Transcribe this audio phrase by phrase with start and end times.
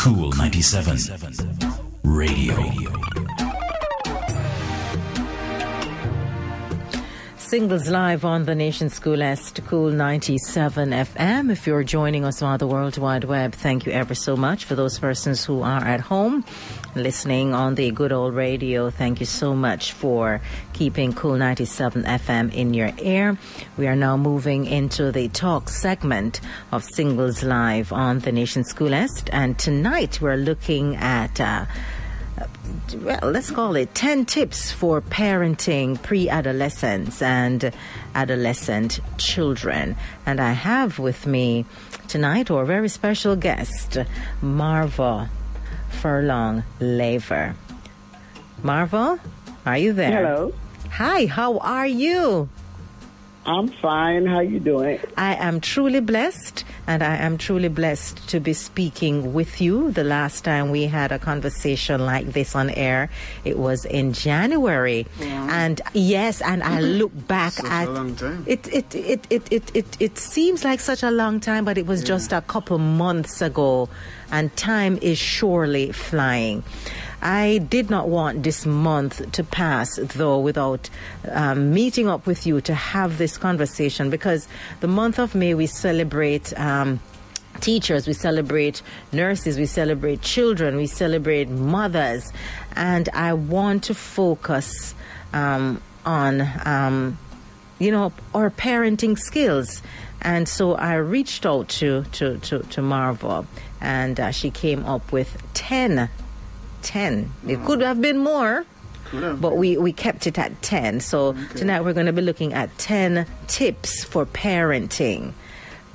[0.00, 1.44] Kool 97
[2.02, 3.39] Radio.
[7.50, 11.50] Singles live on the Nation School Est Kool 97 FM.
[11.50, 14.66] If you're joining us via the World Wide Web, thank you ever so much.
[14.66, 16.44] For those persons who are at home
[16.94, 20.40] listening on the good old radio, thank you so much for
[20.74, 23.36] keeping Kool 97 FM in your ear.
[23.76, 26.40] We are now moving into the talk segment
[26.70, 29.28] of Singles Live on the Nation's Coolest.
[29.32, 31.40] And tonight we're looking at.
[31.40, 31.66] Uh,
[32.96, 37.72] well, let's call it 10 tips for parenting pre adolescents and
[38.14, 39.96] adolescent children.
[40.26, 41.64] And I have with me
[42.08, 43.98] tonight our very special guest,
[44.42, 45.30] Marva
[45.90, 47.54] Furlong Laver.
[48.62, 49.20] Marva,
[49.66, 50.26] are you there?
[50.26, 50.52] Hello.
[50.90, 52.48] Hi, how are you?
[53.46, 54.26] I'm fine.
[54.26, 55.00] How you doing?
[55.16, 59.92] I am truly blessed, and I am truly blessed to be speaking with you.
[59.92, 63.08] The last time we had a conversation like this on air,
[63.44, 65.46] it was in January, Yeah.
[65.64, 67.88] and yes, and I look back Such at.
[68.44, 71.86] It, it, it, it, it, it, it seems like such a long time, but it
[71.86, 73.88] was just a couple months ago,
[74.32, 76.64] and time is surely flying.
[77.22, 80.88] I did not want this month to pass, though, without
[81.30, 84.48] um, meeting up with you to have this conversation because
[84.80, 86.58] the month of May we celebrate.
[86.58, 87.00] Um,
[87.60, 88.80] teachers, we celebrate
[89.12, 92.32] nurses, we celebrate children, we celebrate mothers,
[92.74, 94.94] and I want to focus
[95.34, 97.18] um, on, um,
[97.78, 99.82] you know, our parenting skills.
[100.22, 103.46] And so I reached out to to to, to Marva,
[103.80, 106.08] and uh, she came up with ten
[106.82, 107.32] 10.
[107.46, 108.64] It could have been more,
[109.12, 109.58] have but been.
[109.58, 111.00] we, we kept it at 10.
[111.00, 115.32] So tonight we're going to be looking at 10 tips for parenting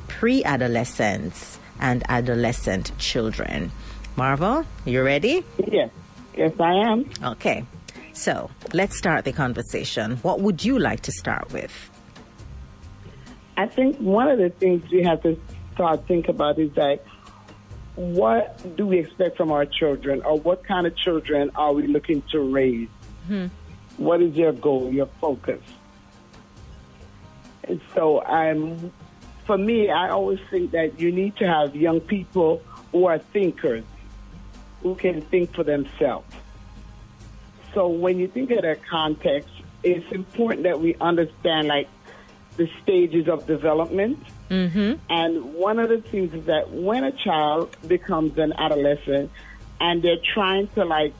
[0.08, 3.72] pre adolescents and adolescent children.
[4.16, 5.44] Marva, you ready?
[5.67, 5.89] Yes.
[6.38, 7.09] Yes, I am.
[7.23, 7.66] Okay.
[8.13, 10.17] So let's start the conversation.
[10.17, 11.89] What would you like to start with?
[13.57, 15.40] I think one of the things we have to
[15.74, 17.03] start think about is that
[17.95, 22.22] what do we expect from our children, or what kind of children are we looking
[22.31, 22.89] to raise?
[23.28, 23.47] Hmm.
[23.97, 25.61] What is your goal, your focus?
[27.63, 28.91] And so, I'm,
[29.45, 32.61] for me, I always think that you need to have young people
[32.91, 33.83] who are thinkers,
[34.83, 36.27] who can think for themselves.
[37.73, 39.50] So when you think of that context,
[39.83, 41.89] it's important that we understand like
[42.57, 44.19] the stages of development.
[44.50, 44.94] Mm-hmm.
[45.09, 49.31] And one of the things is that when a child becomes an adolescent
[49.79, 51.13] and they're trying to like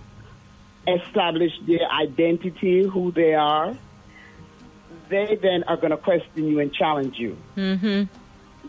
[0.88, 3.76] establish their identity, who they are,
[5.10, 7.38] they then are going to question you and challenge you.
[7.58, 8.04] Mm-hmm.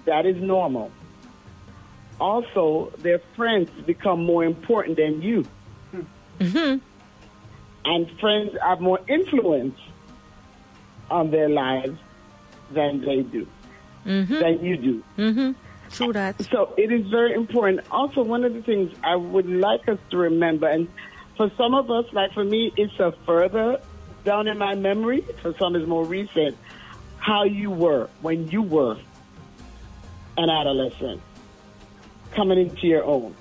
[0.06, 0.90] That is normal.
[2.18, 5.46] Also, their friends become more important than you
[6.40, 9.78] and friends have more influence
[11.10, 11.98] on their lives
[12.70, 13.46] than they do,
[14.06, 14.34] Mm-hmm.
[14.34, 15.04] than you do.
[15.18, 15.52] Mm-hmm.
[15.90, 16.40] True that.
[16.50, 17.80] So it is very important.
[17.90, 20.88] Also, one of the things I would like us to remember, and
[21.36, 23.80] for some of us, like for me, it's a further
[24.24, 25.24] down in my memory.
[25.42, 26.56] For some, it's more recent.
[27.18, 28.96] How you were when you were
[30.36, 31.20] an adolescent,
[32.32, 33.34] coming into your own.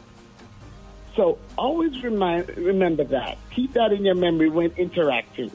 [1.16, 3.38] So always remind, remember that.
[3.52, 5.52] Keep that in your memory when interacting.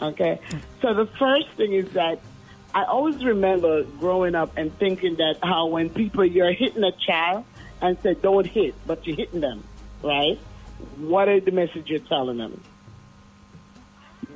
[0.00, 0.40] Okay?
[0.80, 2.20] So the first thing is that
[2.74, 7.44] I always remember growing up and thinking that how when people, you're hitting a child
[7.80, 9.64] and say, don't hit, but you're hitting them,
[10.02, 10.38] right?
[10.96, 12.60] What is the message you're telling them?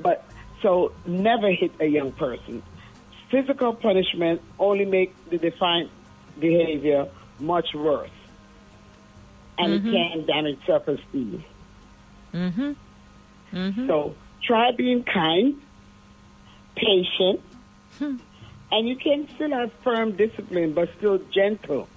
[0.01, 0.23] But
[0.61, 2.61] so never hit a young person.
[3.31, 5.89] Physical punishment only make the defiant
[6.39, 7.07] behavior
[7.39, 8.09] much worse.
[9.57, 11.43] And it can damage self-esteem.
[12.33, 12.75] Mhm.
[13.51, 13.87] Mhm.
[13.87, 15.59] So try being kind,
[16.75, 17.41] patient,
[18.71, 21.87] and you can still have firm discipline, but still gentle.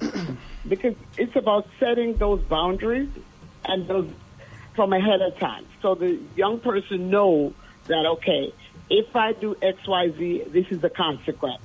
[0.68, 3.10] because it's about setting those boundaries
[3.64, 4.08] and those
[4.74, 5.66] from ahead of time.
[5.82, 7.52] So the young person know
[7.86, 8.52] that, okay,
[8.88, 11.62] if I do X, Y, Z, this is the consequence.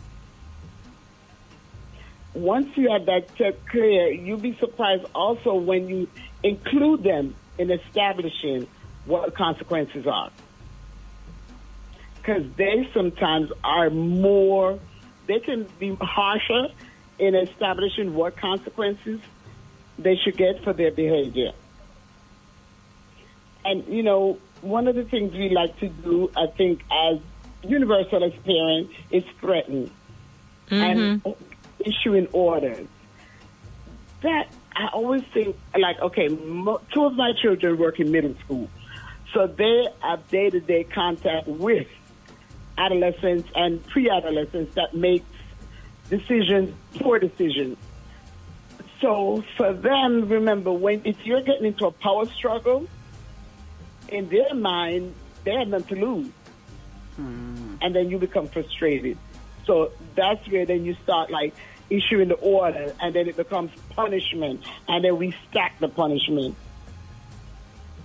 [2.34, 6.08] Once you have that set clear, you'll be surprised also when you
[6.44, 8.68] include them in establishing
[9.06, 10.32] what the consequences are.
[12.28, 14.78] Because they sometimes are more,
[15.28, 16.68] they can be harsher
[17.18, 19.22] in establishing what consequences
[19.98, 21.54] they should get for their behavior.
[23.64, 27.20] And, you know, one of the things we like to do, I think, as
[27.64, 29.90] universal as parents, is threaten
[30.70, 31.32] and mm-hmm.
[31.80, 32.88] issuing orders.
[34.24, 38.70] That I always think like, okay, mo- two of my children work in middle school,
[39.34, 41.88] so they have day to day contact with
[42.78, 45.24] adolescents and pre-adolescents that make
[46.10, 47.78] decisions, poor decisions.
[49.02, 52.88] So for them, remember when if you're getting into a power struggle,
[54.10, 55.14] in their mind,
[55.44, 56.32] they have nothing to lose,
[57.16, 57.76] hmm.
[57.82, 59.18] and then you become frustrated.
[59.66, 61.54] So that's where then you start like
[61.90, 66.56] issuing the order, and then it becomes punishment, and then we stack the punishment.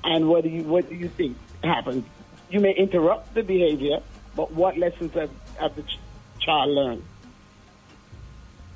[0.05, 2.05] And what do you what do you think happens?
[2.51, 4.01] You may interrupt the behavior,
[4.35, 5.99] but what lessons have, have the ch-
[6.41, 7.05] child learned?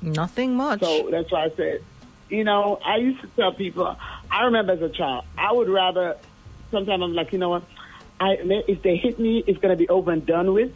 [0.02, 0.80] Nothing much.
[0.80, 1.80] So that's why I said,
[2.28, 3.96] you know, I used to tell people,
[4.30, 6.16] I remember as a child, I would rather,
[6.70, 7.64] sometimes I'm like, you know what,
[8.20, 8.36] I,
[8.68, 10.72] if they hit me, it's going to be over and done with.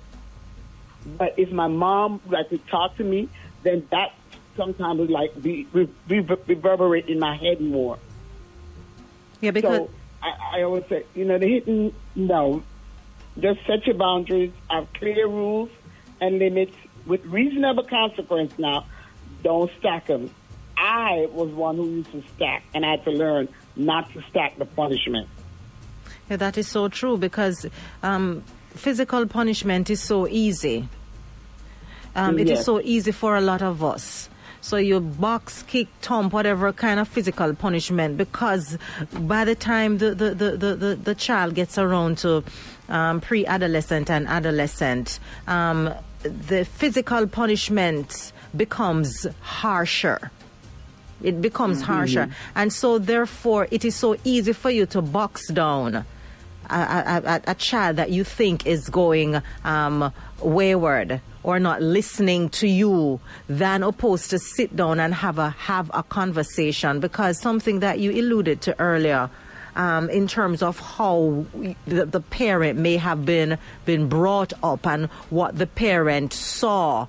[1.05, 3.29] But if my mom like to talk to me,
[3.63, 4.13] then that
[4.57, 7.99] sometimes would like be, re, re, reverberate in my head more.
[9.41, 9.91] yeah, because So
[10.23, 12.63] I, I always say, you know, the hitting, no.
[13.39, 15.71] Just set your boundaries, have clear rules
[16.21, 16.75] and limits
[17.07, 18.87] with reasonable consequence now.
[19.43, 20.31] Don't stack them.
[20.77, 24.59] I was one who used to stack, and I had to learn not to stack
[24.59, 25.29] the punishment.
[26.29, 27.67] Yeah, that is so true because
[28.03, 30.89] um, physical punishment is so easy.
[32.15, 32.65] Um, It is Yes.
[32.65, 34.29] so easy for a lot of us.
[34.63, 38.77] So you box, kick, thump, whatever kind of physical punishment, because
[39.13, 42.45] by the time the, the, the, the, the, the child gets around to
[42.91, 50.31] um, pre-adolescent and adolescent, um, the physical punishment becomes harsher.
[51.23, 52.29] It becomes harsher.
[52.55, 56.05] And so therefore it is so easy for you to box down
[56.71, 62.49] a, a, a, a child that you think is going um, wayward or not listening
[62.51, 67.01] to you than opposed to sit down and have a have a conversation.
[67.01, 69.31] Because something that you alluded to earlier
[69.77, 71.45] um, in terms of how
[71.87, 77.07] the, the parent may have been been brought up and what the parent saw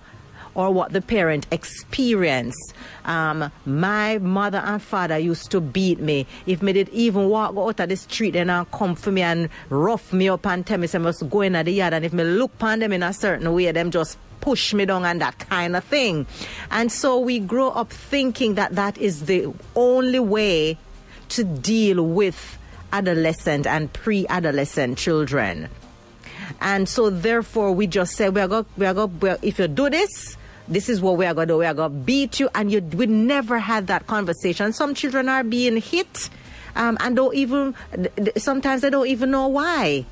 [0.54, 2.74] or what the parent experienced.
[3.06, 6.28] Um, my mother and father used to beat me.
[6.46, 10.12] If me did even walk out of the street and come for me and rough
[10.12, 12.54] me up and tell me I must go in the yard and if me look
[12.56, 15.84] upon them in a certain way, them just push me down and that kind of
[15.84, 16.26] thing.
[16.70, 20.78] And so we grow up thinking that that is the only way
[21.32, 22.58] to deal with
[22.94, 25.70] adolescent and pre-adolescent children.
[26.60, 29.90] And so therefore we just say we are going we are going if you do
[29.90, 30.38] this
[30.72, 31.58] this is what we are going to do.
[31.58, 34.72] We are going to beat you, and you we never had that conversation.
[34.72, 36.30] Some children are being hit,
[36.76, 37.76] um, and don't even.
[38.38, 40.06] Sometimes they don't even know why.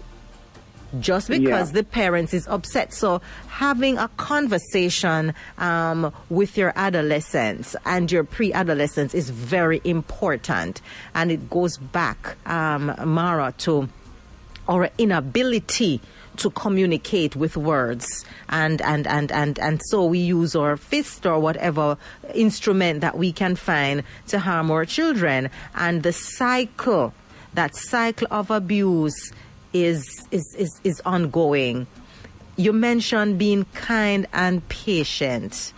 [1.00, 1.74] Just because Yeah.
[1.74, 2.94] the parents is upset.
[2.94, 10.82] So having a conversation um, with your adolescents and your pre-adolescents is very important,
[11.14, 13.88] and it goes back, um, Marva, to
[14.68, 16.02] our inability
[16.38, 21.38] to communicate with words and and, and, and and so we use our fist or
[21.40, 21.98] whatever
[22.34, 27.14] instrument that we can find to harm our children and the cycle
[27.56, 29.34] that cycle of abuse
[29.74, 31.88] is is is, is ongoing.
[32.56, 35.74] You mentioned being kind and patient.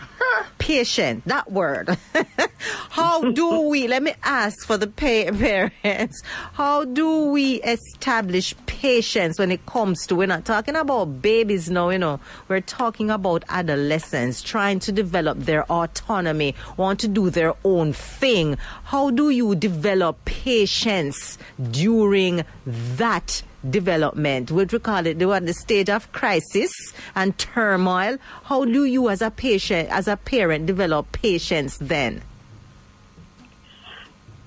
[0.58, 1.96] Patient that word.
[2.90, 6.24] How do we let me ask for the pa- parents.
[6.54, 11.90] How do we establish patience when it comes to we're not talking about babies now
[11.90, 12.20] you know.
[12.48, 18.58] We're talking about adolescents trying to develop their autonomy want to do their own thing.
[18.86, 21.38] How do you develop patience
[21.72, 26.72] during that development what we call it they were at the stage of crisis
[27.16, 32.22] and turmoil how do you as a patient as a parent develop patience then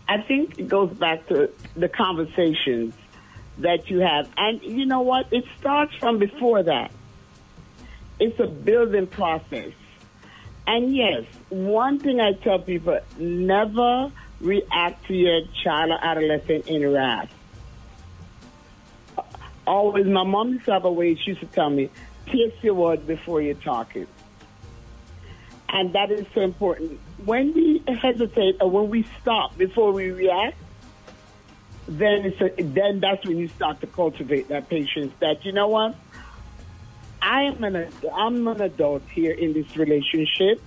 [0.09, 2.95] I think it goes back to the conversations
[3.59, 4.29] that you have.
[4.37, 5.33] And you know what?
[5.33, 6.91] It starts from before that.
[8.21, 9.73] It's a building process.
[10.67, 16.91] And yes, one thing I tell people never react to your child or adolescent in
[16.91, 17.33] wrath.
[19.67, 21.91] Always, my mom used to have a way, she used to tell me,
[22.27, 24.09] taste your words before you talk it.
[25.69, 27.01] And that is so important.
[27.25, 30.57] When we hesitate or when we stop before we react,
[31.87, 35.13] then it's a, then that's when you start to cultivate that patience.
[35.21, 35.97] That you know what,
[37.21, 40.63] I am an I'm an adult here in this relationship.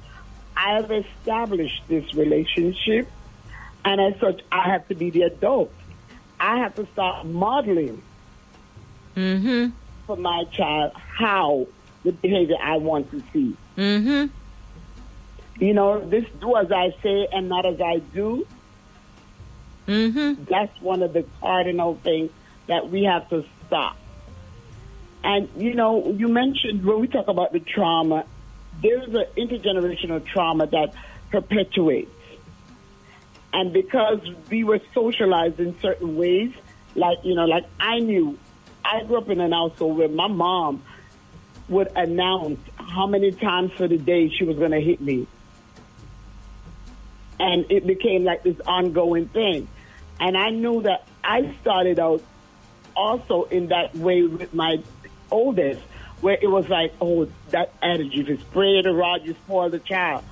[0.56, 3.08] I have established this relationship,
[3.86, 5.72] and as such, I have to be the adult.
[6.40, 8.02] I have to start modeling
[9.18, 9.70] mm-hmm
[10.08, 11.68] for my child how
[12.04, 13.56] the behavior I want to see.
[13.78, 14.34] mm-hmm
[15.60, 18.48] You know, this do as I say and not as I do.
[19.88, 20.46] Mm-hmm.
[20.46, 22.32] That's one of the cardinal things
[22.68, 23.98] that we have to stop.
[25.24, 28.26] And you know, you mentioned when we talk about the trauma,
[28.82, 30.94] there's an intergenerational trauma that
[31.32, 32.12] perpetuates.
[33.52, 34.20] And because
[34.50, 36.54] we were socialized in certain ways,
[36.96, 38.38] like you know, like I knew,
[38.88, 40.82] I grew up in an household where my mom
[41.68, 45.28] would announce how many times for the day she was going to hit me.
[47.40, 49.68] And it became like this ongoing thing.
[50.20, 52.24] And I knew that I started out
[52.96, 54.82] also in that way with my
[55.30, 55.82] oldest,
[56.22, 60.24] where it was like, oh, that attitude is spray the rod, you spoil the child.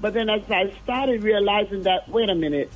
[0.00, 2.70] But then as I started realizing that, wait a minute,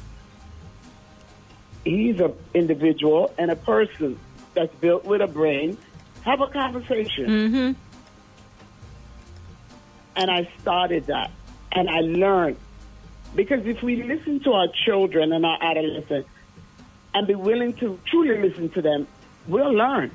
[1.84, 4.18] he's an individual and a person
[4.54, 5.76] that's built with a brain.
[6.22, 7.26] Have a conversation.
[7.26, 7.72] Mm-hmm.
[10.16, 11.30] And I started that.
[11.72, 12.56] And I learned.
[13.34, 16.28] Because if we listen to our children and our adolescents
[17.14, 19.06] and be willing to truly listen to them,
[19.46, 20.10] we'll learn.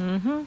[0.00, 0.42] Mm-hmm.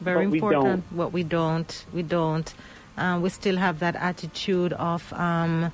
[0.00, 0.84] Very But we important.
[0.90, 2.52] What we don't, we don't.
[2.96, 5.70] Uh, we still have that attitude of um,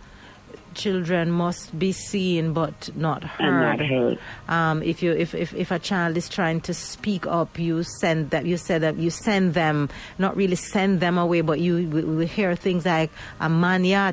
[0.74, 3.78] children must be seen but not heard.
[3.78, 4.18] not heard.
[4.48, 8.30] Um, if you if, if, if a child is trying to speak up, you send
[8.30, 9.88] that you said that you send them,
[10.18, 13.10] not really send them away, but you we, we hear things like
[13.40, 14.12] a man ya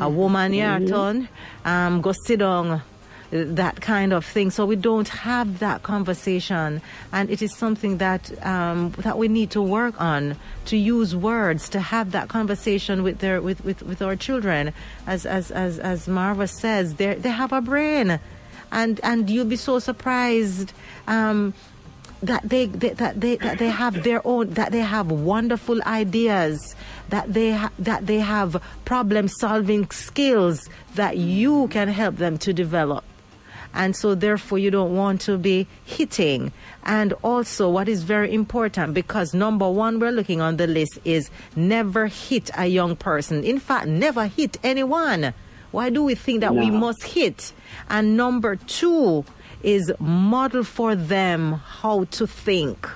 [0.00, 1.28] a woman ya turn,
[1.64, 2.82] um, go sit down,
[3.30, 4.50] that kind of thing.
[4.50, 6.80] So we don't have that conversation,
[7.12, 11.68] and it is something that um, that we need to work on to use words
[11.70, 14.72] to have that conversation with their with, with, with our children.
[15.06, 18.18] As as as as Marva says, they they have a brain,
[18.72, 20.72] and and you'll be so surprised.
[21.06, 21.54] Um,
[22.20, 26.74] that they, they that they that they have their own that they have wonderful ideas
[27.10, 32.52] that they ha- that they have problem solving skills that you can help them to
[32.52, 33.04] develop
[33.78, 36.52] and so therefore you don't want to be hitting.
[36.84, 41.30] And also what is very important because number one we're looking on the list is
[41.54, 43.44] never hit a young person.
[43.44, 45.32] In fact never hit anyone.
[45.70, 47.52] Why do we think that we must hit?
[47.88, 49.24] And number two
[49.62, 52.88] is model for them how to think.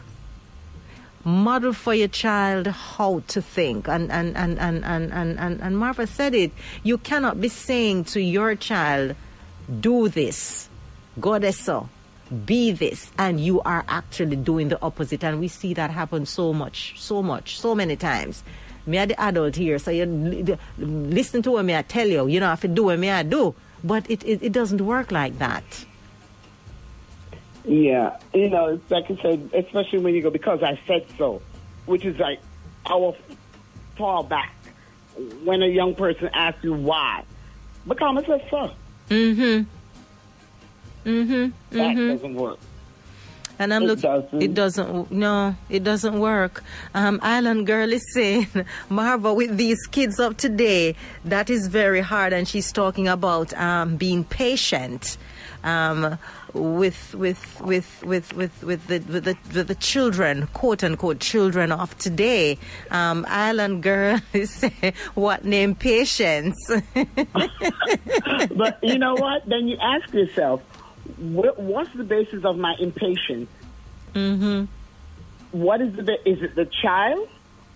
[1.25, 3.87] Model for your child how to think.
[3.87, 6.51] And and and and and and, and, and marva said it
[6.83, 9.15] you cannot be saying to your child
[9.81, 10.69] do this
[11.21, 11.89] go this so
[12.47, 15.23] be this and you are actually doing the opposite.
[15.23, 18.43] And we see that happen so much so much so many times.
[18.87, 20.07] Me are the adult here so you
[20.79, 22.27] listen to what me I tell you.
[22.27, 23.55] You know have to do what me I do.
[23.85, 25.65] But it, it, it doesn't work like that.
[27.65, 31.43] Yeah, you know, it's like I said, especially when you go because I said so,
[31.87, 32.41] which is like
[32.87, 33.15] our
[33.97, 34.55] fall back
[35.45, 37.25] when a young person asks you why.
[37.87, 38.71] Because I said so.
[39.11, 39.69] mm-hmm
[41.05, 42.59] mm-hmm That doesn't work.
[43.59, 44.03] And I'm It looking.
[44.03, 44.43] doesn't.
[44.43, 45.11] It doesn't.
[45.13, 46.65] No, it doesn't work.
[46.95, 48.49] Um, Island girl is saying,
[48.89, 52.33] Marva, with these kids of today, that is very hard.
[52.33, 55.17] And she's talking about um, being patient.
[55.63, 56.19] Um,
[56.55, 61.71] with with with with with with the with the, with the children, quote unquote children
[61.71, 62.59] of today.
[62.91, 66.57] Um, Island girl is saying, "What name patience?"
[68.57, 69.47] But you know what?
[69.47, 70.63] Then you ask yourself,
[71.17, 73.51] wh- what's the basis of my impatience?
[74.15, 74.65] mm-hmm.
[75.53, 77.29] What is the ba- is it the child,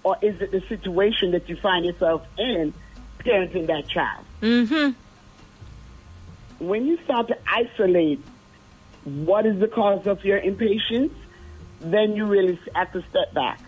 [0.02, 2.72] or is it the situation that you find yourself in,
[3.18, 4.24] parenting that child?
[4.42, 4.92] Mm-hmm.
[6.58, 8.22] when you start to isolate
[9.04, 11.12] what is the cause of your impatience,
[11.80, 13.60] then you really have to step back.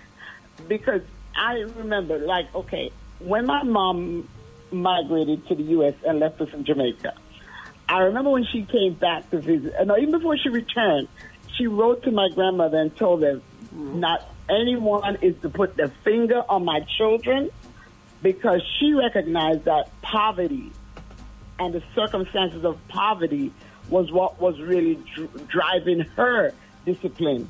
[0.66, 1.02] Because
[1.36, 4.28] I remember, like, okay, when my mom
[4.70, 5.94] migrated to the U.S.
[6.06, 7.14] and left us in Jamaica,
[7.88, 11.08] I remember when she came back to visit, no, even before she returned,
[11.56, 13.42] she wrote to my grandmother and told them,
[13.72, 17.50] not anyone is to put their finger on my children
[18.22, 20.70] because she recognized that poverty
[21.58, 23.52] and the circumstances of poverty
[23.88, 26.52] was what was really dr- driving her
[26.84, 27.48] discipline.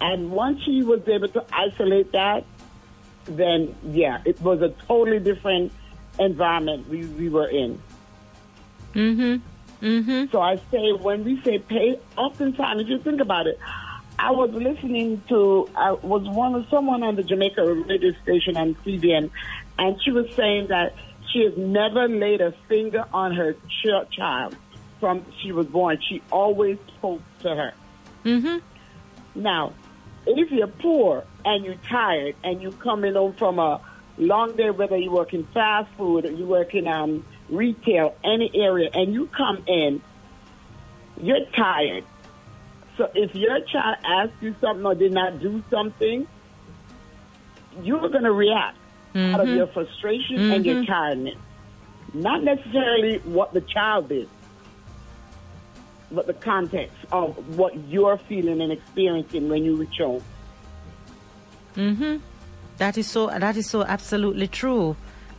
[0.00, 2.44] And once she was able to isolate that,
[3.24, 5.72] then yeah, it was a totally different
[6.18, 7.80] environment we, we were in.
[8.96, 9.86] Mm-hmm.
[9.86, 10.32] Mm-hmm.
[10.32, 13.58] So I say when we say pay, oftentimes if you think about it,
[14.18, 18.74] I was listening to I was one of someone on the Jamaica radio station on
[18.76, 19.30] CBN,
[19.78, 20.94] and she was saying that
[21.30, 24.56] she has never laid a finger on her ch- child
[24.98, 26.00] from she was born.
[26.08, 27.74] She always spoke to her.
[28.24, 28.58] Mm-hmm.
[29.34, 29.74] Now,
[30.26, 33.82] if you're poor and you're tired and you're coming home from a
[34.16, 38.50] long day, whether you work in fast food or you work in um, retail, any
[38.54, 40.02] area, and you come in,
[41.20, 42.04] you're tired.
[42.96, 46.26] So if your child asks you something or did not do something,
[47.82, 48.78] you're going to react
[49.14, 49.34] mm-hmm.
[49.34, 50.52] out of your frustration mm-hmm.
[50.52, 50.92] and your mm-hmm.
[50.92, 51.36] tiredness.
[52.14, 54.28] Not necessarily what the child did,
[56.10, 60.22] but the context of what you're feeling and experiencing when you reach home.
[61.76, 62.20] Mhm.
[62.78, 63.26] That is so.
[63.26, 64.96] That is so absolutely true.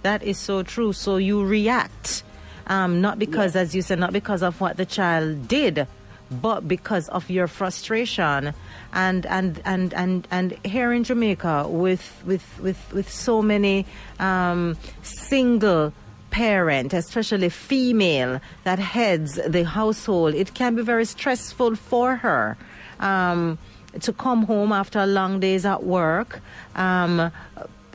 [0.07, 0.93] That is so true.
[0.93, 2.23] So you react,
[2.67, 5.85] um, not because, as you said, not because of what the child did,
[6.31, 8.53] but because of your frustration.
[8.93, 13.85] And and and and and here in Jamaica, with with with with so many
[14.17, 15.91] um, single
[16.31, 22.55] parent, especially female, that heads the household, it can be very stressful for her.
[23.01, 23.57] Um,
[24.01, 26.41] to come home after long days at work
[26.75, 27.31] um,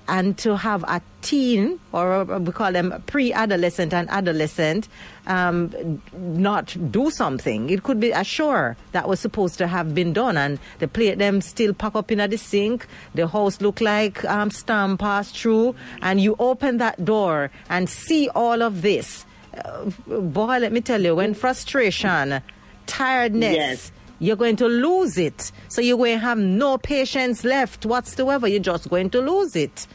[0.09, 4.88] and to have a teen, or we call them pre-adolescent and adolescent,
[5.26, 7.71] um, not do something.
[7.71, 11.18] It could be a chore that was supposed to have been done, and the plate
[11.18, 12.87] them still pack up in at the sink.
[13.14, 18.28] The house look like um, storm passed through, and you open that door and see
[18.30, 19.25] all of this.
[19.56, 22.40] Uh, boy, let me tell you, when frustration,
[22.87, 23.54] tiredness.
[23.54, 25.50] Yes you're going to lose it.
[25.68, 28.46] So you're going to have no patience left whatsoever.
[28.46, 29.88] You're just going to lose it.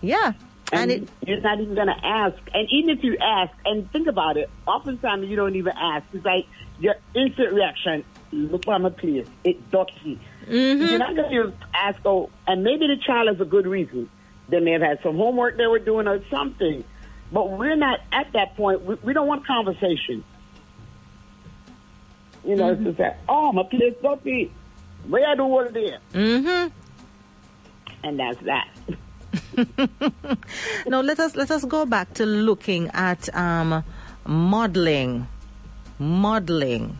[0.00, 0.32] Yeah.
[0.72, 2.36] And, and it, you're not even going to ask.
[2.52, 6.04] And even if you ask, and think about it, oftentimes you don't even ask.
[6.12, 6.46] It's like
[6.80, 9.28] your instant reaction, look what I'm please.
[9.44, 10.18] It's dirty.
[10.48, 10.82] Mm-hmm.
[10.82, 14.10] You're not going to ask, oh, and maybe the child has a good reason.
[14.48, 16.82] They may have had some homework they were doing or something.
[17.30, 18.82] But we're not at that point.
[18.82, 20.24] We, we don't want conversation.
[22.46, 22.74] You know, mm-hmm.
[22.74, 24.52] it's just that, oh, my place dirty.
[25.08, 26.00] Where I do it is.
[26.14, 26.68] Mm-hmm.
[28.04, 28.68] And that's that.
[30.86, 33.82] now let us let us go back to looking at um,
[34.26, 35.26] modeling,
[35.98, 36.96] modeling,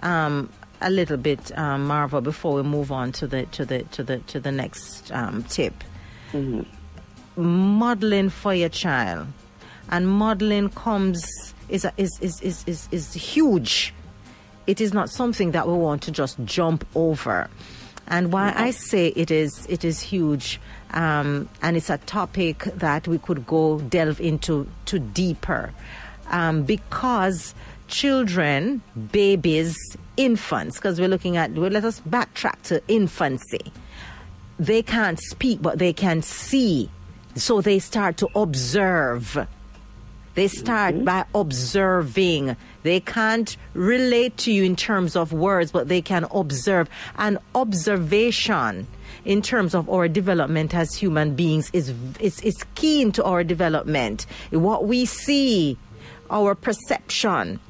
[0.00, 0.50] um,
[0.82, 4.18] a little bit, um, Marva, before we move on to the to the to the
[4.18, 5.72] to the next um, tip.
[6.32, 6.62] Mm-hmm.
[7.42, 9.28] Modeling for your child,
[9.90, 13.94] and modeling comes is a, is, is is is is huge
[14.66, 17.48] it is not something that we want to just jump over.
[18.08, 23.08] And why I say it is it is huge, um, and it's a topic that
[23.08, 25.72] we could go delve into to deeper,
[26.28, 27.54] um, because
[27.88, 29.76] children, babies,
[30.16, 33.72] infants, because we're looking at well, let us backtrack to infancy.
[34.58, 36.90] They can't speak, but they can see,
[37.34, 39.46] so they start to observe
[40.34, 41.04] they start mm-hmm.
[41.04, 42.56] by observing.
[42.82, 46.88] They can't relate to you in terms of words, but they can observe.
[47.16, 48.86] And observation
[49.24, 54.26] in terms of our development as human beings is, is, is keen to our development.
[54.50, 55.76] What we see,
[56.30, 57.60] our perception.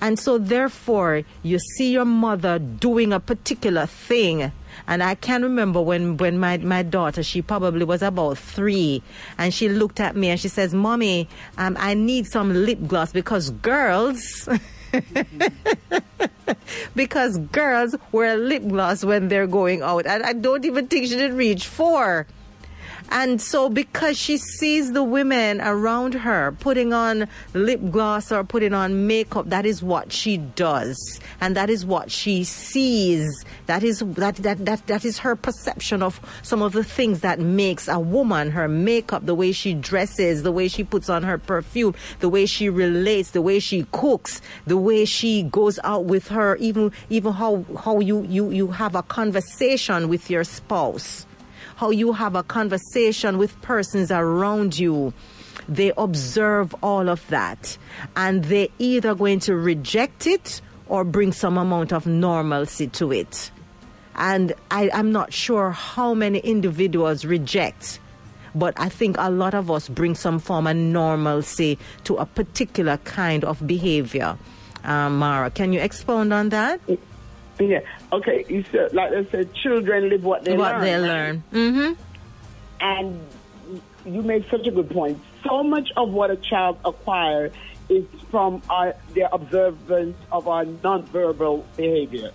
[0.00, 4.52] And so, therefore, you see your mother doing a particular thing
[4.86, 9.02] and I can remember when, when my, my daughter, she probably was about three,
[9.38, 13.12] and she looked at me and she says, Mommy, um, I need some lip gloss
[13.12, 14.48] because girls.
[16.94, 20.06] because girls wear lip gloss when they're going out.
[20.06, 22.26] And I don't even think she did reach four.
[23.10, 28.74] And so, because she sees the women around her putting on lip gloss or putting
[28.74, 33.44] on makeup, that is what she does, and that is what she sees.
[33.66, 37.38] That is that that that that is her perception of some of the things that
[37.38, 38.50] makes a woman.
[38.50, 42.46] Her makeup, the way she dresses, the way she puts on her perfume, the way
[42.46, 47.32] she relates, the way she cooks, the way she goes out with her, even even
[47.32, 51.25] how how you you you have a conversation with your spouse
[51.76, 55.12] how you have a conversation with persons around you.
[55.68, 57.76] They observe all of that
[58.16, 63.50] and they're either going to reject it or bring some amount of normalcy to it.
[64.14, 68.00] And I, am not sure how many individuals reject,
[68.54, 72.96] but I think a lot of us bring some form of normalcy to a particular
[72.98, 74.38] kind of behavior.
[74.84, 76.80] Um, Marva, can you expound on that?
[77.58, 77.80] Yeah.
[78.12, 78.44] Okay.
[78.48, 80.78] You said, like I said, children live what they what learn.
[80.78, 81.44] What they learn.
[81.52, 82.02] Mm-hmm.
[82.80, 83.20] And
[84.04, 85.20] you made such a good point.
[85.44, 87.52] So much of what a child acquires
[87.88, 92.30] is from our, their observance of our nonverbal behavior.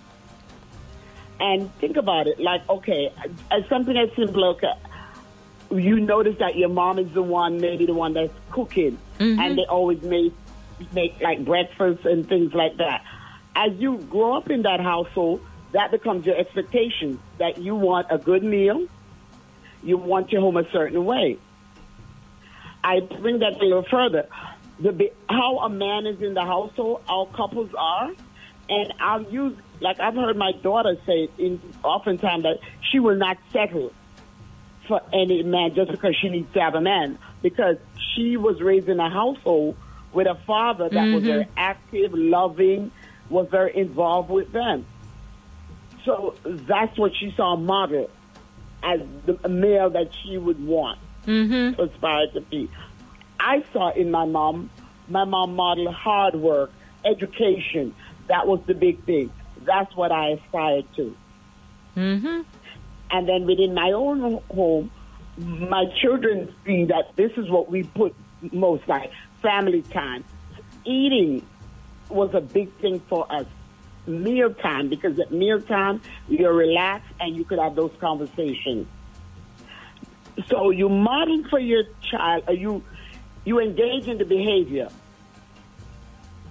[1.38, 3.12] And think about it, like, okay,
[3.50, 4.74] as something as simple, okay,
[5.70, 9.40] you notice that your mom is the one, maybe the one that's cooking, mm-hmm.
[9.40, 10.32] and they always make
[10.92, 13.04] make like breakfast and things like that
[13.54, 18.18] as you grow up in that household, that becomes your expectation that you want a
[18.18, 18.86] good meal,
[19.82, 21.38] you want your home a certain way.
[22.84, 24.28] I bring that a little further.
[24.80, 28.10] the how a man is in the household, how couples are,
[28.68, 32.58] and I'll use like I've heard my daughter say in oftentimes that
[32.90, 33.92] she will not settle
[34.88, 37.76] for any man just because she needs to have a man because
[38.14, 39.76] she was raised in a household
[40.12, 41.14] with a father that mm-hmm.
[41.14, 42.90] was very active, loving,
[43.32, 44.86] was very involved with them.
[46.04, 48.10] So that's what she saw model
[48.82, 51.76] as the male that she would want mm-hmm.
[51.76, 52.70] to aspire to be.
[53.38, 54.70] I saw in my mom,
[55.08, 56.72] my mom modeled hard work,
[57.04, 57.94] education.
[58.28, 59.32] That was the big thing.
[59.64, 61.16] That's what I aspired to.
[61.96, 62.40] Mm-hmm.
[63.10, 64.90] And then within my own home,
[65.36, 68.14] my children see that this is what we put
[68.52, 70.24] most like family time.
[70.84, 71.46] Eating
[72.12, 73.46] was a big thing for us.
[74.06, 78.86] Meal time, because at meal time, you're relaxed and you could have those conversations.
[80.48, 82.82] So you model for your child, or you,
[83.44, 84.88] you engage in the behavior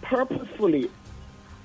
[0.02, 0.90] purposefully.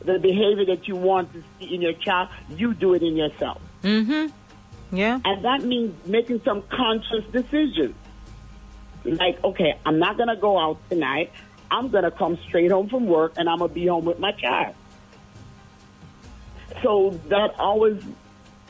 [0.05, 3.61] The behavior that you want to see in your child, you do it in yourself.
[3.83, 4.97] Mm-hmm.
[4.97, 5.21] Yeah.
[5.25, 7.95] And that means making some conscious decisions.
[9.05, 11.33] Like, okay, I'm not going to go out tonight.
[11.71, 14.19] I'm going to come straight home from work and I'm going to be home with
[14.19, 14.75] my child.
[16.83, 18.03] So that always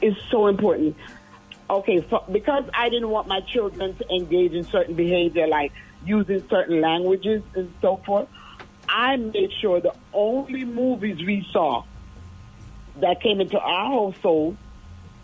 [0.00, 0.96] is so important.
[1.68, 5.72] Okay, so because I didn't want my children to engage in certain behavior like
[6.04, 8.28] using certain languages and so forth,
[8.88, 11.84] I made sure the only movies we saw
[13.00, 14.56] that came into our household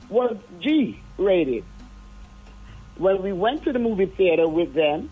[0.09, 1.65] was G rated.
[2.97, 5.11] When we went to the movie theater with them,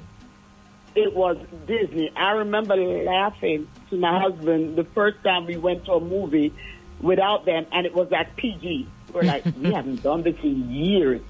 [0.94, 2.11] it was Disney.
[2.16, 6.53] I remember laughing to my husband the first time we went to a movie
[7.00, 8.88] without them, and it was at PG.
[9.12, 11.20] We're like, we haven't done this in years.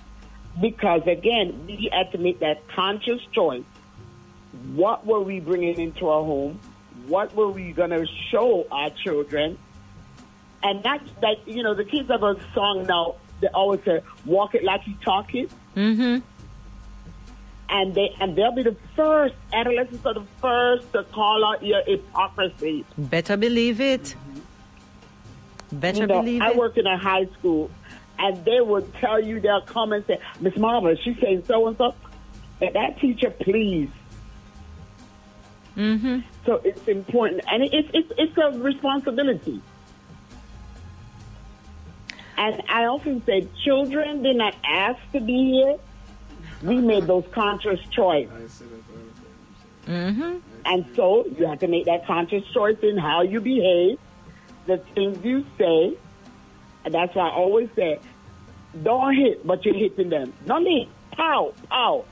[0.60, 3.62] Because again, we had to make that conscious choice.
[4.72, 6.58] What were we bringing into our home?
[7.06, 9.58] What were we going to show our children?
[10.62, 14.54] And that's that, you know, the kids have a song now they always say, walk
[14.54, 15.50] it like you talk it.
[15.74, 16.18] Mm-hmm.
[17.72, 21.82] And they and they'll be the first adolescents are the first to call out your
[21.84, 22.84] hypocrisy.
[22.98, 24.16] Better believe it.
[25.72, 26.56] Better you know, believe I it.
[26.56, 27.70] worked in a high school,
[28.18, 31.76] and they will tell you they'll come and say, Miss Marva, she's saying so and
[31.76, 31.94] so.
[32.60, 33.88] And that teacher, please.
[35.76, 36.18] Mm-hmm.
[36.44, 39.62] So it's important, and it's it's it's a responsibility.
[42.36, 45.76] And I often say, children did not ask to be here.
[46.62, 48.62] We made those conscious choices.
[49.86, 50.38] Mm-hmm.
[50.64, 53.98] And so you have to make that conscious choice in how you behave,
[54.66, 55.96] the things you say.
[56.84, 57.98] And that's why I always say,
[58.82, 60.32] don't hit, but you're hitting them.
[60.46, 60.88] Don't hit.
[61.12, 62.04] Pow, pow.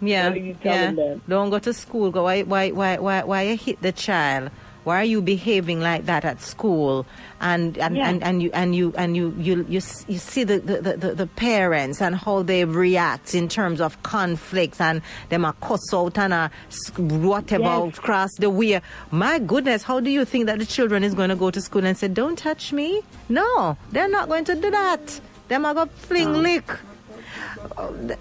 [0.00, 0.92] Yeah, yeah.
[0.92, 1.22] Them?
[1.28, 2.10] Don't go to school.
[2.10, 2.24] Go.
[2.24, 4.50] Why, why, why, why, why you hit the child?
[4.84, 7.06] Why are you behaving like that at school?
[7.40, 8.08] And and, yeah.
[8.08, 11.26] and, and you and you and you you you, you see the, the, the, the,
[11.26, 16.32] parents and how they react in terms of conflicts and them are cuss out and
[16.32, 16.50] a
[16.96, 17.98] whatever yes.
[17.98, 18.80] across the way.
[19.10, 21.84] My goodness, how do you think that the children is going to go to school
[21.84, 23.02] and say, "Don't touch me"?
[23.28, 25.20] No, they're not going to do that.
[25.48, 26.70] Them are going to fling lick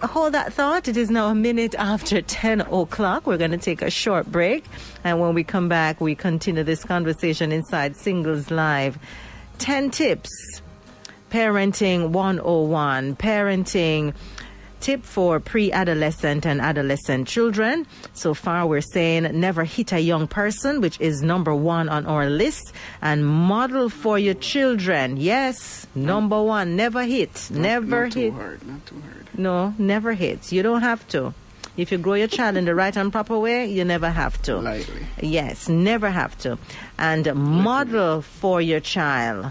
[0.04, 0.88] hold that thought.
[0.88, 3.28] It is now a minute after 10 o'clock.
[3.28, 4.66] We're going to take a short break.
[5.04, 8.98] And when we come back, we continue this conversation inside Singles Live.
[9.60, 10.62] 10 tips.
[11.32, 13.16] Parenting 101.
[13.16, 14.14] Parenting
[14.84, 17.88] tip for pre adolescent and adolescent children.
[18.14, 22.30] So far, we're saying never hit a young person, which is number one on our
[22.30, 25.16] list, and model for your children.
[25.18, 27.48] Yes, number one, never hit.
[27.50, 28.32] Not, never not hit.
[28.32, 29.28] Too hard, not too hard.
[29.36, 30.52] No, never hit.
[30.52, 31.34] You don't have to.
[31.76, 34.58] If you grow your child in the right and proper way, you never have to.
[34.58, 35.08] Lightly.
[35.22, 36.60] Yes, never have to.
[37.00, 39.48] And model for your child.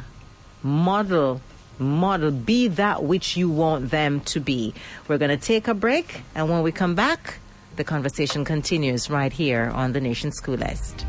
[0.62, 1.40] Model
[1.82, 4.72] model, be that which you want them to be.
[5.08, 7.38] We're going to take a break, and when we come back,
[7.76, 11.04] the conversation continues right here on the Nation's Coolest.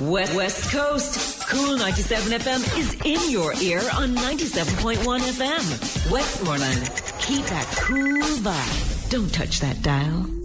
[0.00, 6.10] West, West Coast, Kool 97 FM is in your ear on 97.1 FM.
[6.10, 9.10] Westmoreland, keep that cool vibe.
[9.10, 10.43] Don't touch that dial.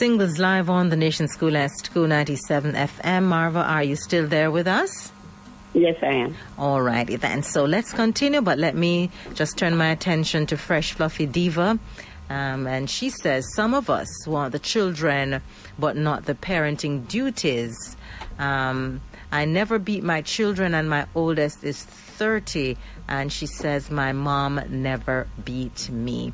[0.00, 3.24] Singles live on the Nation School Est, Kool 97 FM.
[3.24, 5.12] Marva, are you still there with us?
[5.74, 6.34] Yes, I am.
[6.56, 7.42] All righty then.
[7.42, 11.78] So let's continue, but let me just turn my attention to Fresh Fluffy Diva.
[12.30, 15.42] Um, and she says some of us want the children,
[15.78, 17.76] but not the parenting duties.
[18.38, 24.12] Um, I never beat my children, and my oldest is 30, and she says, My
[24.12, 26.32] mom never beat me.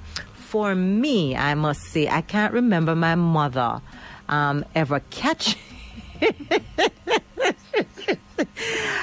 [0.57, 3.83] For me, I must say, I can't remember my mother
[4.27, 5.61] um, ever catching.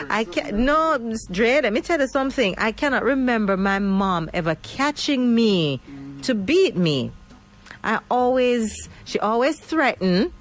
[0.10, 0.58] I can't.
[0.58, 1.62] No, Dre.
[1.62, 2.56] Let me tell you something.
[2.58, 5.80] I cannot remember my mom ever catching me
[6.24, 7.12] to beat me.
[7.84, 10.34] I always, she always threatened,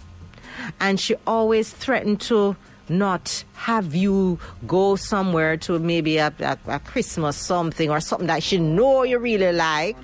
[0.81, 2.57] and she always threatened to
[2.89, 8.43] not have you go somewhere to maybe a, a, a Christmas something or something that
[8.43, 10.03] she know you really like.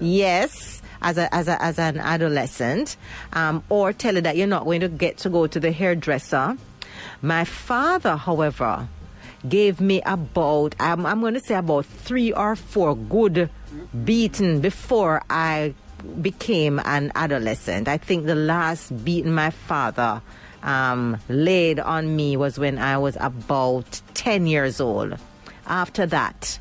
[0.00, 2.96] Yes as a, as a, as an adolescent,
[3.32, 6.56] um, or tell her that you're not going to get to go to the hairdresser.
[7.20, 8.88] My father, however,
[9.48, 13.50] gave me about I'm, I'm going to say about three or four good
[14.04, 15.74] beaten before I
[16.20, 17.88] became an adolescent.
[17.88, 20.22] I think the last beating my father
[20.62, 25.16] um, laid on me was when I was about 10 years old.
[25.66, 26.58] After that,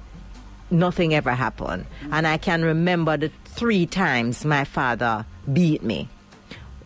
[0.72, 1.86] nothing ever happened.
[2.12, 6.10] And I can remember the three times my father beat me.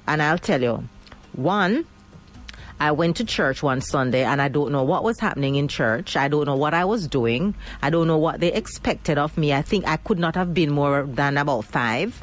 [0.07, 0.87] And I'll tell you,
[1.33, 1.85] one,
[2.79, 6.17] I went to church one Sunday and I don't know what was happening in church.
[6.17, 7.55] I don't know what I was doing.
[7.81, 9.53] I don't know what they expected of me.
[9.53, 12.21] I think I could not have been more than about five.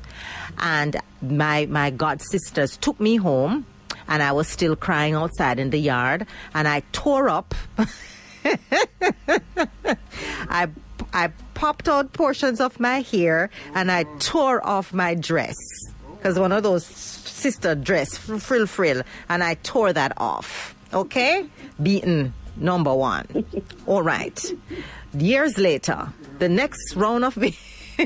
[0.59, 3.65] And my, my god sisters took me home
[4.09, 7.55] and I was still crying outside in the yard and I tore up.
[10.49, 10.69] I
[11.13, 15.57] I popped out portions of my hair and I tore off my dress
[16.17, 20.75] because one of those sister dress frill frill and I tore that off.
[20.93, 21.47] Okay,
[21.83, 23.27] beaten number one.
[23.87, 24.53] All right.
[25.17, 27.57] Years later, the next round of me.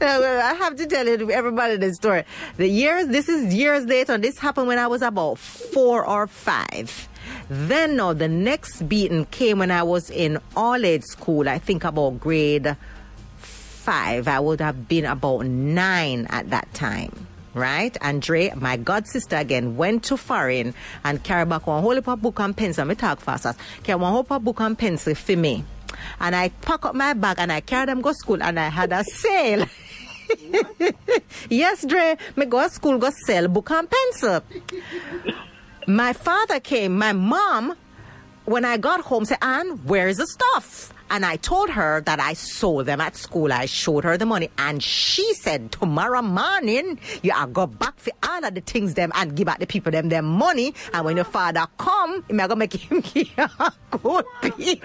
[0.00, 2.24] I have to tell you, everybody this story.
[2.56, 4.18] The years, this is years later.
[4.18, 7.08] This happened when I was about four or five.
[7.50, 11.84] Then, no, the next beating came when I was in all age school, I think
[11.84, 12.76] about grade
[13.38, 14.28] five.
[14.28, 17.26] I would have been about nine at that time.
[17.54, 17.96] Right?
[18.02, 22.56] Andre, my god sister again, went to foreign and carried back one whole book and
[22.56, 22.84] pencil.
[22.84, 23.58] Me talk fast.
[23.82, 25.64] Carry one whole book and pencil for me.
[26.20, 28.92] And I pack up my bag and I carry them go school and I had
[28.92, 29.66] a sale.
[31.48, 34.42] yes, Dre, me go to school go sell book and pencil.
[35.88, 37.74] My father came, my mom,
[38.44, 40.92] when I got home, said, Anne, where is the stuff?
[41.10, 43.50] And I told her that I sold them at school.
[43.50, 44.50] I showed her the money.
[44.58, 49.12] And she said, tomorrow morning, you are go back for all of the things them
[49.14, 50.74] and give back the people them their money.
[50.92, 54.26] And when your father come, you going to make him give a good
[54.58, 54.82] beat.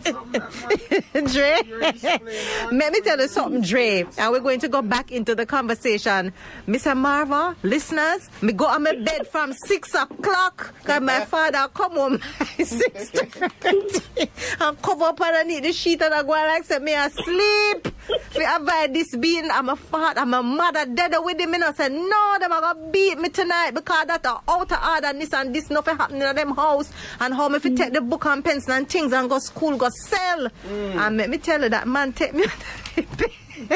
[1.32, 1.60] Dre,
[2.72, 4.06] let me tell you something, Dre.
[4.18, 6.32] And we're going to go back into the conversation.
[6.66, 6.96] Mr.
[6.96, 10.74] Marva, listeners, me go on my bed from 6 o'clock.
[10.80, 14.28] Because my father come home at 6.30
[14.60, 17.94] and come up underneath the sheet and I go like say me asleep.
[18.36, 21.54] I avoid this beating, I'm a fat, I'm a mother dead with him.
[21.54, 24.82] And I say, no, them are gonna beat me tonight because that are out of
[24.82, 26.92] order and this and this nothing happening in them house.
[27.20, 29.76] And how me if you take the book and pencil and things and go school,
[29.76, 30.48] go sell.
[30.68, 30.94] Mm.
[30.96, 32.44] And let me tell you that man take me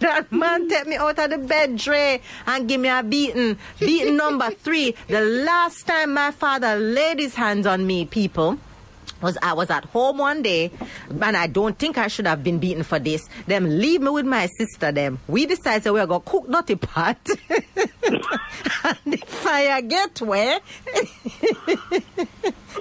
[0.00, 3.58] that man take me out of the bed, Dre, and give me a beating.
[3.78, 4.94] Beating number three.
[5.08, 8.58] The last time my father laid his hands on me, people
[9.20, 10.70] was I was at home one day,
[11.10, 13.28] and I don't think I should have been beaten for this.
[13.46, 14.92] Them leave me with my sister.
[14.92, 20.60] Them we decided we're gonna cook dirty pot, and the fire get where.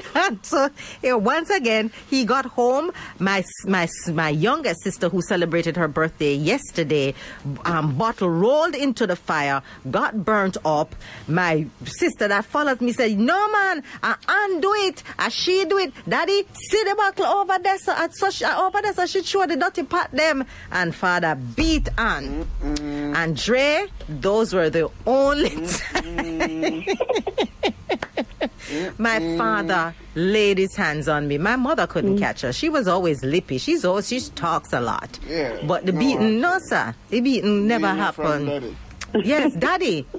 [0.16, 0.70] and so
[1.02, 2.92] yeah, once again he got home.
[3.20, 7.14] My my my youngest sister who celebrated her birthday yesterday,
[7.66, 10.96] um, bottle rolled into the fire, got burnt up.
[11.28, 15.04] My sister that followed me said, "No man, I undo it.
[15.18, 15.94] I she do it.
[16.08, 19.24] That Daddy, see the buckle over there, so at such uh, over there, so she
[19.24, 20.46] show the dirty pot them.
[20.72, 22.46] And father beat on.
[22.62, 23.16] Mm-mm.
[23.16, 25.50] And Dre, those were the only
[28.98, 31.38] My father laid his hands on me.
[31.38, 32.20] My mother couldn't mm.
[32.20, 32.52] catch her.
[32.52, 33.58] She was always lippy.
[33.58, 35.18] She's always she talks a lot.
[35.28, 35.66] Yeah.
[35.66, 36.94] But the no, beating, no sir.
[37.10, 38.76] The beating never happened.
[39.16, 40.06] yes, daddy.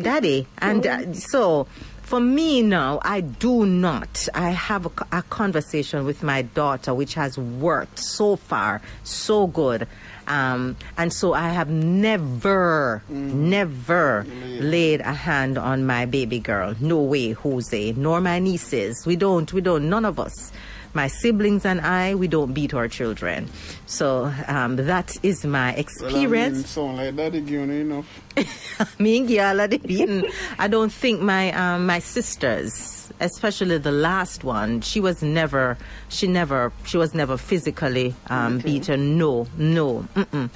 [0.00, 0.46] Daddy.
[0.58, 1.66] And uh, so
[2.08, 4.28] for me now, I do not.
[4.34, 9.86] I have a, a, conversation with my daughter, which has worked so far, so good.
[10.26, 13.34] Um, and so I have never, mm.
[13.34, 14.24] never
[14.58, 16.74] laid a hand on my baby girl.
[16.80, 19.04] No way, Jose, nor my nieces.
[19.04, 20.50] We don't, we don't, none of us
[20.94, 23.48] my siblings and I, we don't beat our children.
[23.86, 26.76] So um, that is my experience.
[26.76, 28.98] Well, I mean, sound like given enough.
[29.00, 30.24] me and Giala beaten.
[30.58, 35.76] I don't think my um, my sisters especially the last one, she was never,
[36.08, 39.18] she never, she was never physically um, beaten.
[39.18, 40.50] No, no, mm-mm.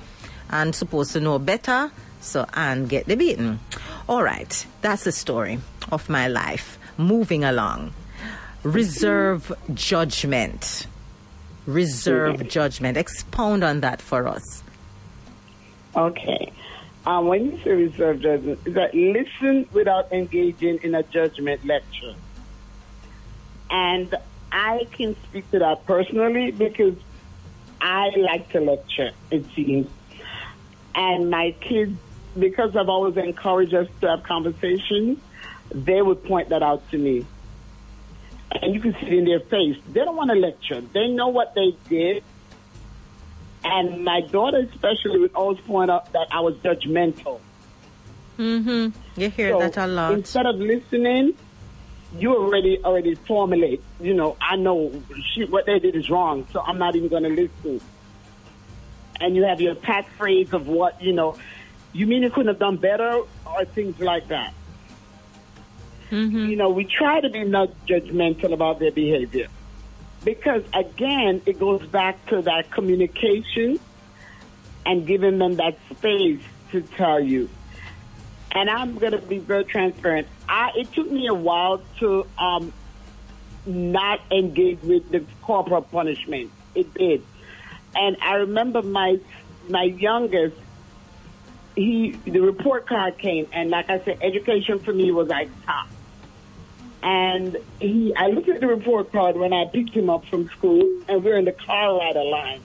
[0.51, 1.91] and supposed to know better.
[2.21, 3.59] So and get the beaten.
[4.09, 5.59] All right, that's the story
[5.91, 6.79] of my life.
[6.97, 7.95] Moving along,
[8.63, 10.87] reserve judgment.
[11.67, 12.97] Reserve judgment.
[12.97, 14.63] Expound on that for us.
[15.95, 16.53] Okay.
[17.05, 22.15] Um, when you say reserve judgment, is that listen without engaging in a judgment lecture.
[23.71, 24.15] And
[24.53, 26.95] I can speak to that personally because
[27.81, 29.89] I like to lecture, it seems.
[30.95, 31.99] And my kids,
[32.39, 35.19] because I've always encouraged us to have conversations,
[35.71, 37.27] they would point that out to me.
[38.61, 39.77] And you can see it in their face.
[39.89, 40.81] They don't want to lecture.
[40.81, 42.23] They know what they did.
[43.65, 47.41] And my daughter especially would always point out that I was judgmental.
[48.39, 49.21] Mm-hmm.
[49.21, 50.13] You hear So that a lot.
[50.15, 51.35] Instead of listening,
[52.19, 53.83] you already already formulate.
[54.01, 57.23] You know, I know she, what they did is wrong, so I'm not even going
[57.23, 57.81] to listen.
[59.21, 61.37] And you have your pat phrase of what you know.
[61.93, 64.55] You mean you couldn't have done better, or things like that.
[66.51, 69.49] You know, we try to be not judgmental about their behavior
[70.25, 73.81] because again, it goes back to that communication
[74.85, 77.49] and giving them that space to tell you.
[78.51, 80.29] And I'm going to be very transparent.
[80.49, 82.73] I, it took me a while to um,
[83.65, 86.51] not engage with the corporal punishment.
[86.75, 87.23] It did,
[87.95, 89.19] and I remember my
[89.69, 90.57] my youngest.
[91.75, 95.89] He the report card came, and like I said, education for me was like top.
[97.03, 101.03] And he, I looked at the report card when I picked him up from school,
[101.09, 102.61] and we're in the car ride line.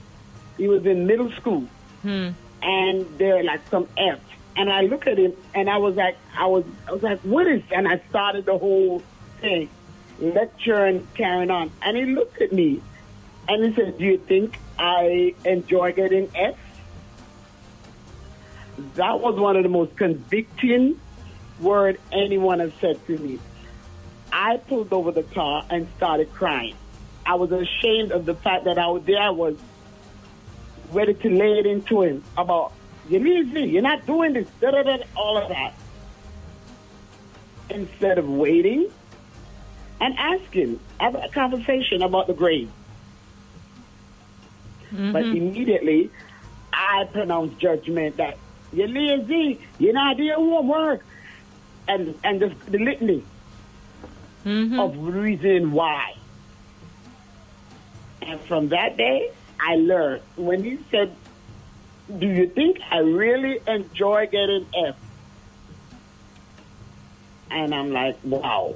[0.57, 1.67] He was in middle school,
[2.03, 2.29] hmm.
[2.61, 4.19] and there were like some F.
[4.55, 7.47] And I look at him, and I was like, I was, I was like, what
[7.47, 7.63] is?
[7.71, 9.01] And I started the whole
[9.39, 9.69] thing,
[10.19, 11.71] lecture and carrying on.
[11.81, 12.81] And he looked at me,
[13.47, 16.55] and he said, "Do you think I enjoy getting F?"
[18.95, 20.99] That was one of the most convicting
[21.59, 23.39] word anyone has said to me.
[24.31, 26.75] I pulled over the car and started crying.
[27.25, 29.19] I was ashamed of the fact that out there.
[29.19, 29.57] I was
[30.91, 32.71] ready to lay it into him about
[33.09, 35.73] you leave me, you're not doing this, da da da, all of that.
[37.69, 38.89] Instead of waiting
[40.01, 42.69] and asking, have a conversation about the grade.
[44.91, 45.11] Mm-hmm.
[45.11, 46.11] But immediately,
[46.73, 48.37] I pronounced judgment that
[48.73, 51.05] you're lazy, you're not doing homework,
[51.87, 53.23] and and the, the litany
[54.47, 56.15] of reason why.
[58.21, 61.15] And from that day, I learned when he said,
[62.19, 64.95] "Do you think I really enjoy getting F?"
[67.49, 68.75] And I'm like, "Wow,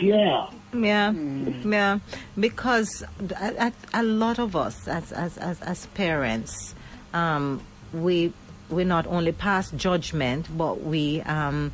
[0.00, 2.00] yeah." Yeah, yeah,
[2.38, 3.02] because
[3.40, 6.74] a, a, a lot of us as as as, as parents,
[7.14, 7.62] um,
[7.94, 8.32] we
[8.68, 11.72] we not only pass judgment, but we um,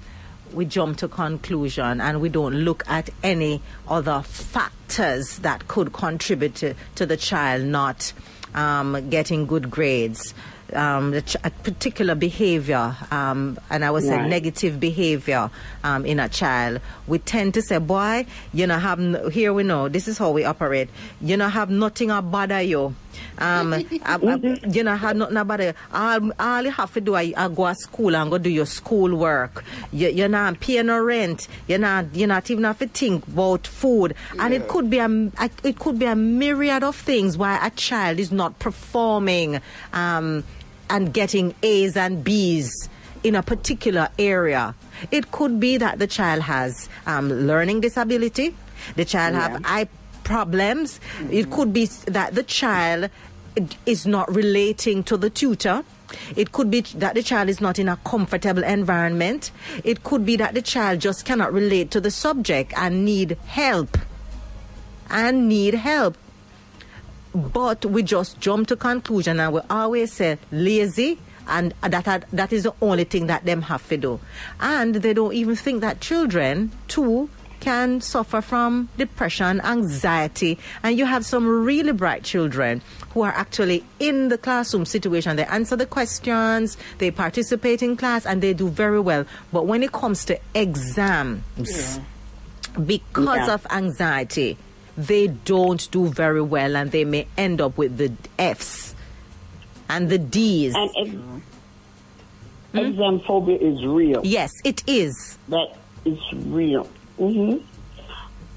[0.52, 6.54] we jump to conclusion and we don't look at any other factors that could contribute
[6.56, 8.12] to, to the child not
[8.54, 10.34] um, getting good grades.
[10.74, 14.26] Um, the ch- a particular behavior, um, and I would say Right.
[14.26, 15.50] negative behavior
[15.84, 19.64] um, in a child, we tend to say, "Boy, you know, have n- here we
[19.64, 20.88] know this is how we operate.
[21.20, 22.94] You know, have nothing a bother you.
[23.38, 23.72] Um,
[24.04, 24.18] I-
[24.62, 25.74] I- you know, have nothing a bother you.
[25.92, 29.14] All, all you have to do is go to school and go do your school
[29.16, 29.64] work.
[29.92, 31.48] You, you're not paying no rent.
[31.68, 32.06] You're not.
[32.14, 34.14] You're not even have to think about food.
[34.38, 35.30] And it could be a,
[35.64, 39.60] it could be a myriad of things why a child is not performing
[39.92, 40.44] um,
[40.90, 42.88] and getting A's and B's
[43.24, 44.74] in a particular area.
[45.10, 48.54] It could be that the child has um, learning disability,
[48.96, 49.62] the child have
[50.24, 51.00] problems.
[51.30, 53.10] It could be that the child
[53.86, 55.84] is not relating to the tutor.
[56.36, 59.50] It could be that the child is not in a comfortable environment.
[59.84, 63.98] It could be that the child just cannot relate to the subject and need help.
[65.10, 66.16] And need help
[67.34, 71.18] but we just jump to conclusion and we always say lazy
[71.48, 74.20] and that that is the only thing that them have to do
[74.60, 77.28] and they don't even think that children too
[77.62, 82.82] can suffer from depression anxiety and you have some really bright children
[83.14, 88.26] who are actually in the classroom situation they answer the questions they participate in class
[88.26, 92.00] and they do very well but when it comes to exams
[92.86, 93.54] because Yeah.
[93.54, 94.56] of anxiety,
[94.96, 98.94] they don't do very well and they may end up with the F's
[99.88, 100.74] and the D's.
[100.74, 102.78] And ex- hmm?
[102.78, 104.20] exam phobia is real.
[104.24, 105.38] yes, it is.
[105.48, 106.88] That is real.
[107.22, 107.58] Hmm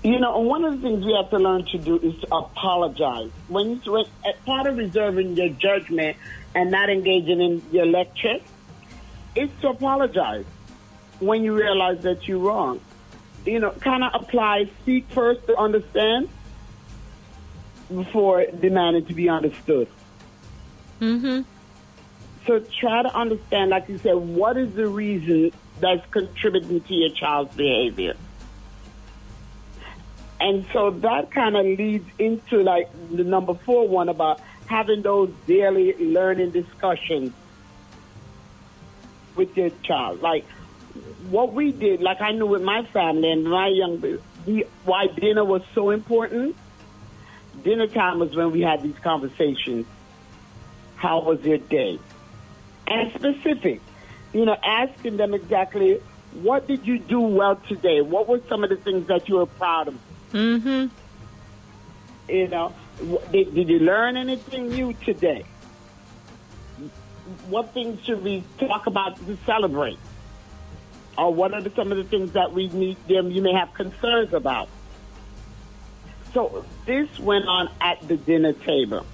[0.01, 3.29] You know, one of the things we have to learn to do is to apologize.
[3.47, 4.05] When, when
[4.45, 6.17] part of reserving your judgment
[6.55, 8.39] and not engaging in your lecture
[9.35, 10.45] is to apologize
[11.19, 12.81] when you realize that you're wrong.
[13.45, 16.29] You know, kind of apply, seek first to understand
[17.93, 19.87] before demanding to be understood.
[20.99, 21.41] Mm-hmm.
[22.47, 27.09] So try to understand, like you said, what is the reason that's contributing to your
[27.09, 28.15] child's behavior.
[30.39, 35.31] And so that kind of leads into like the number four one about having those
[35.47, 37.31] daily learning discussions
[39.35, 40.21] with your child.
[40.21, 40.45] Like
[41.29, 45.45] what we did, like I knew with my family and my young, we, why dinner
[45.45, 46.55] was so important.
[47.63, 49.87] Dinner time was when we had these conversations.
[50.97, 51.99] How was your day?
[52.87, 53.81] And specific
[54.35, 56.01] you know, asking them exactly
[56.33, 58.01] what did you do well today?
[58.01, 59.95] What were some of the things that you were proud of?
[60.33, 60.87] Mm-hmm.
[62.31, 62.73] You know,
[63.31, 65.45] did, did you learn anything new today?
[67.47, 69.99] What things should we talk about to celebrate?
[71.17, 73.73] Or what are the, some of the things that we need them you may have
[73.73, 74.69] concerns about?
[76.33, 79.05] So this went on at the dinner table.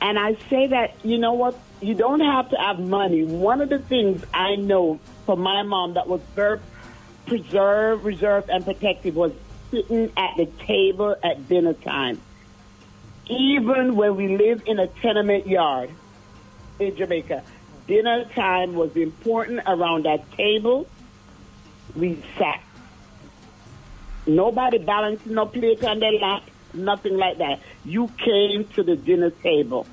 [0.00, 3.24] And I say that, you know what, you don't have to have money.
[3.24, 6.60] One of the things I know from my mom that was very
[7.26, 9.32] preserved, reserved, and protective was
[9.70, 12.20] sitting at the table at dinner time.
[13.28, 15.90] Even when we lived in a tenement yard
[16.78, 17.42] in Jamaica,
[17.86, 20.88] dinner time was important around that table.
[21.94, 22.60] We sat.
[24.26, 26.42] Nobody balancing no plate on their lap,
[26.74, 27.60] nothing like that.
[27.84, 29.86] You came to the dinner table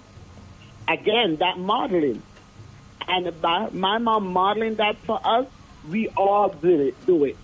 [0.87, 2.21] again, that modeling.
[3.07, 3.41] And
[3.73, 5.47] my mom modeling that for us,
[5.89, 7.37] we all did it, do it.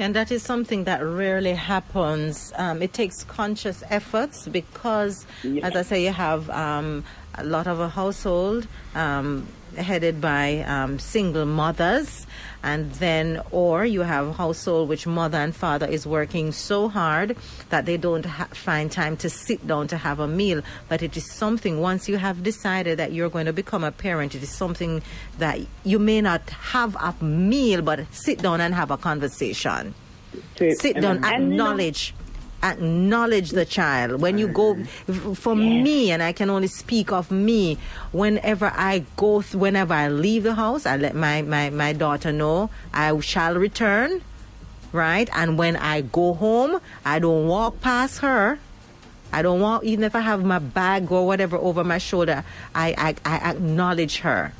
[0.00, 2.54] And that is something that rarely happens.
[2.56, 5.26] Um, it takes conscious efforts because,
[5.62, 7.04] as I say, you have um,
[7.40, 12.26] a lot of a household um, headed by um, single mothers.
[12.62, 17.36] And then or you have a household which mother and father is working so hard
[17.70, 20.62] that they don't ha- find time to sit down to have a meal.
[20.88, 24.34] But it is something once you have decided that you're going to become a parent
[24.34, 25.02] it is something
[25.38, 29.94] that you may not have a meal but sit down and have a conversation.
[30.56, 32.14] Sit, sit down acknowledge
[32.62, 34.20] acknowledge the child.
[34.20, 34.82] When you go,
[35.34, 35.84] for yes.
[35.84, 37.78] me, and I can only speak of me,
[38.12, 42.70] whenever I go, whenever I leave the house, I let my, my, my daughter know
[42.92, 44.22] I shall return,
[44.92, 45.28] right?
[45.32, 48.58] And when I go home, I don't walk past her.
[49.32, 52.44] I don't want, even if I have my bag or whatever over my shoulder,
[52.74, 54.52] I, I, I acknowledge her.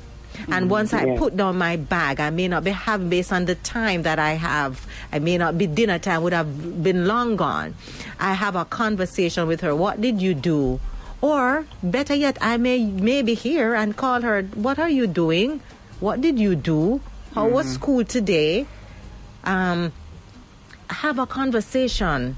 [0.49, 3.55] And once I put down my bag, I may not be having based on the
[3.57, 4.87] time that I have.
[5.13, 7.75] I may not be dinner time would have been long gone.
[8.19, 9.75] I have a conversation with her.
[9.75, 10.81] What did you do?
[11.21, 14.43] Or better yet, I may maybe here and call her.
[14.55, 15.61] What are you doing?
[16.01, 17.01] What did you do?
[17.35, 17.55] How mm-hmm.
[17.55, 18.67] was school today?
[19.45, 19.93] Um,
[20.89, 22.37] have a conversation.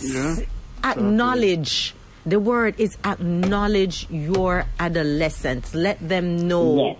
[0.00, 0.36] Yeah.
[0.38, 0.42] S-
[0.84, 1.94] acknowledge.
[2.24, 5.74] The word is acknowledge your adolescents.
[5.74, 6.76] Let them know.
[6.76, 6.96] Yes.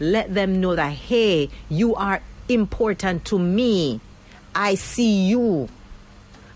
[0.00, 4.00] Let them know that, hey, you are important to me.
[4.54, 5.68] I see you.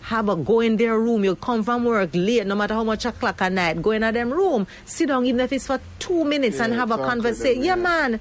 [0.03, 1.25] Have a go in their room.
[1.25, 3.81] You come from work late, no matter how much o'clock at night.
[3.81, 4.67] Go in a them room.
[4.85, 7.63] Sit down, even if it's for two minutes, yeah, and have a conversation.
[7.63, 8.21] yeah, man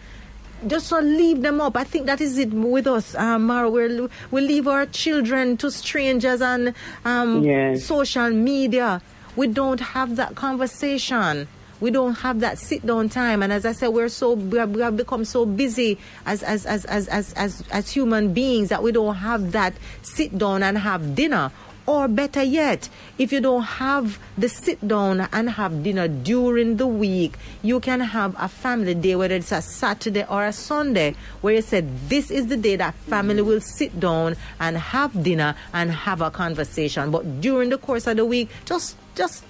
[0.68, 1.76] just to leave them up.
[1.76, 3.70] I think that is it with us, um, Marva.
[3.70, 6.74] we we leave our children to strangers and
[7.06, 7.86] um, yes.
[7.86, 9.02] social media.
[9.36, 11.48] We don't have that conversation
[11.82, 13.44] we don't have that sit down time.
[13.44, 17.08] And as I said, we're so we have, become so busy as as, as as
[17.10, 19.74] as as as human beings that we don't have that
[20.04, 21.52] sit down and have dinner.
[21.88, 26.86] Or better yet, if you don't have the sit down and have dinner during the
[26.86, 31.56] week, you can have a family day, whether it's a Saturday or a Sunday, where
[31.56, 35.92] you said this is the day that family will sit down and have dinner and
[35.92, 37.10] have a conversation.
[37.10, 39.44] But during the course of the week, just just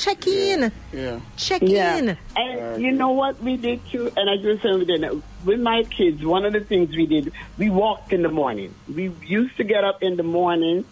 [0.00, 0.72] Check in.
[0.94, 1.20] Yeah.
[1.36, 1.96] Check yeah.
[1.98, 2.16] in.
[2.34, 4.10] And you know what we did too?
[4.16, 6.24] And I just said we did with my kids.
[6.24, 8.74] One of the things we did, we walked in the morning.
[8.88, 10.86] We used to get up in the morning,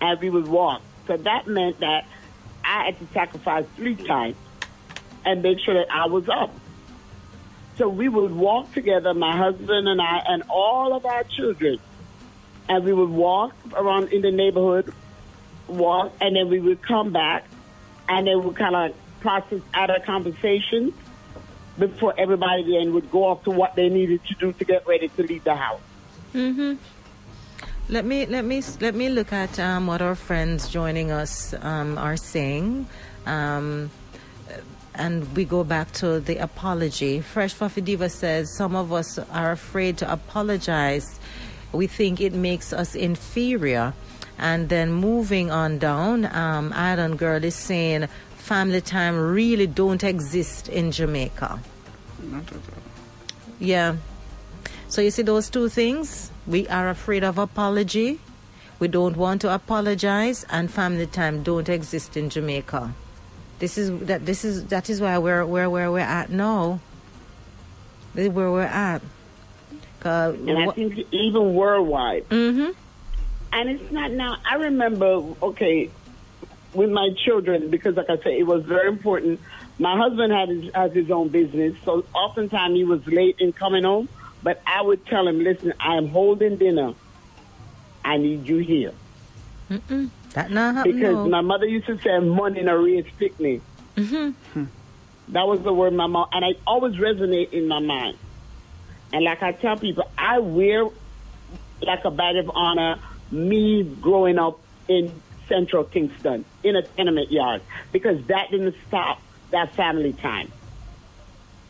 [0.00, 0.80] and we would walk.
[1.06, 2.06] So that meant that
[2.64, 4.36] I had to sacrifice three times
[5.26, 6.50] and make sure that I was up.
[7.76, 11.80] So we would walk together, my husband and I, and all of our children,
[12.70, 14.90] and we would walk around in the neighborhood,
[15.68, 17.44] walk, and then we would come back
[18.08, 20.92] and they would kind of process out of conversation
[21.78, 25.08] before everybody then would go off to what they needed to do to get ready
[25.08, 25.80] to leave the house.
[26.34, 26.74] Mm-hmm.
[27.88, 31.98] Let me let me let me look at um, what our friends joining us um,
[31.98, 32.86] are saying,
[33.26, 33.90] um,
[34.94, 37.20] and we go back to the apology.
[37.20, 41.20] Fresh Fluffy Diva says some of us are afraid to apologize.
[41.72, 43.92] We think it makes us inferior,
[44.38, 50.68] and then moving on down, um, Island Girl is saying family time really don't exist
[50.68, 51.60] in Jamaica.
[52.22, 52.60] Not at all.
[53.58, 53.96] Yeah.
[54.88, 56.30] So you see those two things?
[56.46, 58.20] We are afraid of apology.
[58.78, 62.92] We don't want to apologize and family time don't exist in Jamaica.
[63.60, 66.80] This is that this is that is why we're where where we're at now.
[68.14, 69.00] This is where we're at.
[70.04, 72.28] Uh, And I think even worldwide.
[72.28, 72.72] mm-hmm.
[73.54, 74.36] And it's not now.
[74.44, 75.88] I remember, okay,
[76.74, 79.40] with my children, because like I said, it was very important.
[79.78, 83.84] My husband had his, has his own business, so oftentimes he was late in coming
[83.84, 84.08] home.
[84.42, 86.94] But I would tell him, listen, I am holding dinner.
[88.04, 88.92] I need you here.
[89.70, 90.10] Mm-mm.
[90.34, 90.92] That not happen.
[90.92, 91.28] Because no.
[91.28, 93.60] my mother used to say, money in a raised pickney.
[93.96, 94.64] mm-hmm.
[95.28, 98.18] That was the word my mom, and I always resonate in my mind.
[99.12, 100.86] And like I tell people, I wear
[101.80, 102.98] like a badge of honor
[103.34, 105.12] me growing up in
[105.48, 107.62] central Kingston in a tenement yard
[107.92, 109.20] because that didn't stop
[109.50, 110.50] that family time.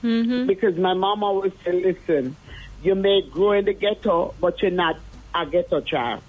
[0.03, 0.47] Mm-hmm.
[0.47, 2.37] Because my mom always said, listen,
[2.83, 4.97] you may grow in the ghetto, but you're not
[5.35, 6.23] a ghetto child.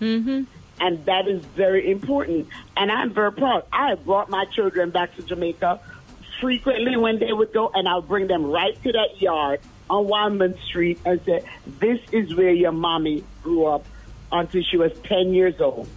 [0.00, 0.44] Mm-hmm.
[0.80, 2.48] And that is very important.
[2.76, 3.64] And I'm very proud.
[3.72, 5.80] I have brought my children back to Jamaica
[6.40, 10.58] frequently when they would go, and I'll bring them right to that yard on Wildman
[10.66, 13.84] Street and say, This is where your mommy grew up
[14.32, 15.88] until she was 10 years old.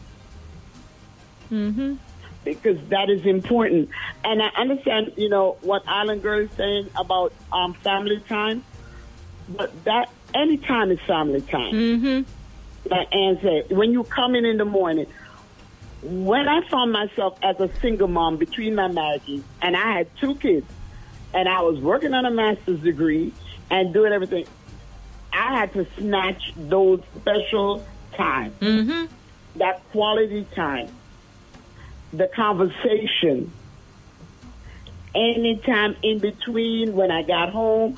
[1.52, 1.96] Mm-hmm.
[2.44, 3.90] Because that is important.
[4.24, 8.64] And I understand, you know, what Island Girl is saying about um, family time,
[9.50, 12.90] but that any time is family time Mm-hmm.
[12.92, 15.08] like Ann said, when you come in in the morning,
[16.02, 20.36] when I found myself as a single mom between my marriages, and I had two
[20.36, 20.68] kids,
[21.34, 23.34] and I was working on a master's degree
[23.70, 24.46] and doing everything,
[25.34, 29.06] I had to snatch those special time, Mm-hmm.
[29.60, 30.90] that quality time,
[32.14, 33.52] the conversation,
[35.14, 37.98] anytime in between when I got home.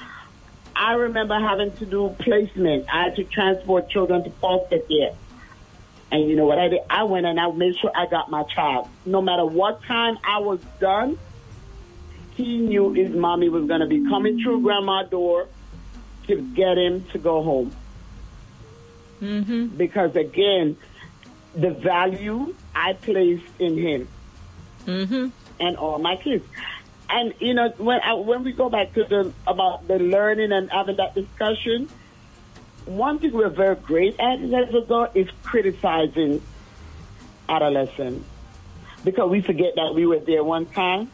[0.75, 2.85] I remember having to do placement.
[2.89, 5.11] I had to transport children to foster care.
[6.11, 6.79] And you know what I did?
[6.89, 8.87] I went and I made sure I got my child.
[9.05, 11.19] No matter what time I was done,
[12.35, 15.47] he knew his mommy was going to be coming through grandma's door
[16.27, 17.75] to get him to go home.
[19.21, 19.67] Mm-hmm.
[19.77, 20.77] Because again,
[21.53, 24.07] the value I placed in him
[24.85, 25.27] Mm-hmm.
[25.59, 26.45] and all my kids.
[27.09, 30.71] And you know, when I, when we go back to the about the learning and
[30.71, 31.89] having that discussion,
[32.89, 36.41] one thing we're very great at as adults is criticizing
[37.47, 38.27] adolescents
[39.03, 41.09] because we forget that we were there one time.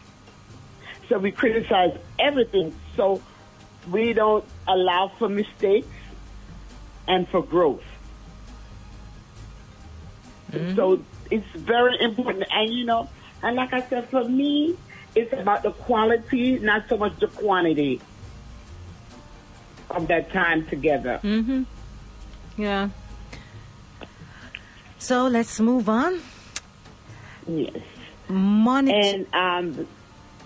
[1.09, 2.73] So we criticize everything.
[2.95, 3.21] So
[3.91, 5.87] we don't allow for mistakes
[7.07, 7.83] and for growth.
[10.51, 10.75] Mm-hmm.
[10.75, 12.45] So it's very important.
[12.51, 13.09] And you know,
[13.43, 14.77] and like I said, for me,
[15.13, 18.01] it's about the quality, not so much the quantity
[19.89, 21.19] of that time together.
[21.23, 21.63] Mm-hmm.
[22.57, 22.89] Yeah.
[24.97, 26.19] So let's move on.
[27.47, 27.77] Yes.
[28.27, 28.97] Monitor.
[28.97, 29.87] And um,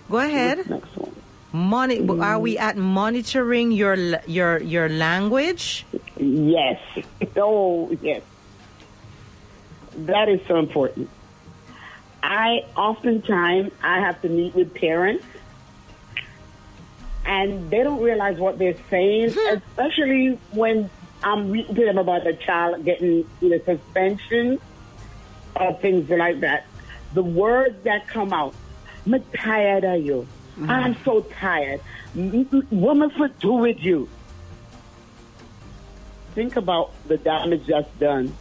[0.09, 0.69] Go ahead.
[0.69, 1.15] next one?
[1.51, 3.95] Moni- Are we at monitoring your
[4.27, 5.85] your your language?
[6.17, 6.79] Yes.
[7.41, 8.21] Oh, yes.
[9.95, 11.09] That is so important.
[12.21, 15.23] I oftentimes I have to meet with parents,
[17.29, 20.89] and they don't realize what they're saying, especially when
[21.21, 24.59] I'm reading to them about the child getting either suspension
[25.55, 26.65] or things like that.
[27.13, 28.55] The words that come out,
[29.05, 30.27] I'm tired of you.
[30.67, 31.81] I'm so tired.
[32.15, 34.09] M- m- What am I do with you?
[36.35, 38.33] Think about the damage that's done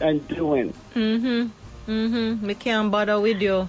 [0.00, 0.72] and doing.
[0.94, 1.90] Mm-hmm.
[1.90, 2.46] Mm-hmm.
[2.46, 3.68] Me can't bother with you.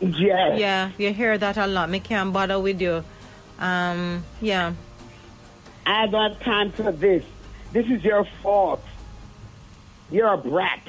[0.00, 0.58] Yes.
[0.58, 1.90] Yeah, you hear that a lot.
[1.90, 3.04] Me can't bother with you.
[3.58, 4.24] Um.
[4.40, 4.72] Yeah.
[5.86, 7.24] I don't have time for this.
[7.72, 8.82] This is your fault.
[10.10, 10.80] You're a brat.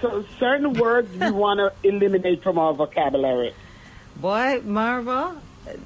[0.00, 3.54] So certain words we want to eliminate from our vocabulary.
[4.16, 5.36] Boy, Marva,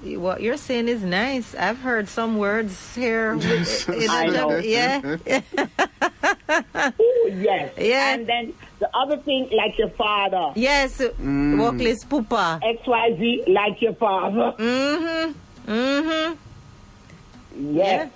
[0.03, 1.55] what you're saying is nice.
[1.55, 3.35] I've heard some words here.
[3.37, 4.57] with- in I a- know.
[4.57, 5.01] Yeah.
[7.01, 7.73] Ooh, yes.
[7.79, 8.15] Yeah.
[8.15, 10.53] And then the other thing, like your father.
[10.55, 11.01] yes.
[11.19, 12.61] Walkless Pupa.
[12.63, 14.55] XYZ, like your father.
[14.59, 15.71] Mm-hmm.
[15.71, 17.77] Mm-hmm.
[17.77, 18.11] Yes.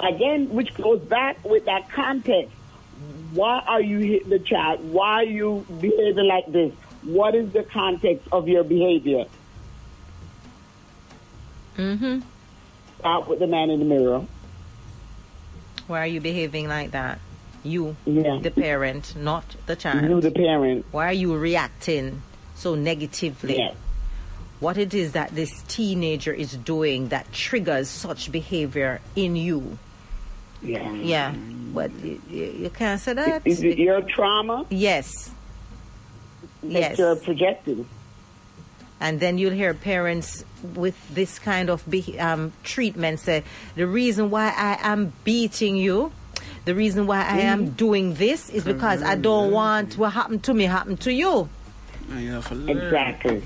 [0.00, 2.52] again, which goes back with that context.
[3.32, 4.80] Why are you hitting the child?
[4.92, 6.72] Why are you behaving like this?
[7.02, 9.24] What is the context of your behavior?
[11.76, 12.20] Mm-hmm.
[12.98, 14.24] Start with the man in the mirror.
[15.86, 17.18] Why are you behaving like that?
[17.64, 18.38] You, Yeah.
[18.42, 20.02] the parent, not the child.
[20.08, 20.86] You, the parent.
[20.90, 22.22] Why are you reacting
[22.54, 23.56] so negatively?
[23.58, 23.74] Yes.
[24.60, 29.78] What it is that this teenager is doing that triggers such behavior in you?
[30.62, 30.92] Yeah.
[30.92, 31.34] Yeah,
[31.72, 33.42] but you, you you can't say that.
[33.46, 35.30] Is it your trauma Yes,
[36.64, 36.98] that Yes.
[36.98, 37.86] you're projecting?
[39.00, 40.44] and then you'll hear parents
[40.74, 43.44] with this kind of be, um, treatment say,
[43.76, 46.10] "The reason why I am beating you."
[46.68, 50.52] The reason why I am doing this is because I don't want what happened to
[50.52, 51.48] me happen to you.
[52.10, 52.76] And you have to learn.
[52.76, 53.42] Exactly.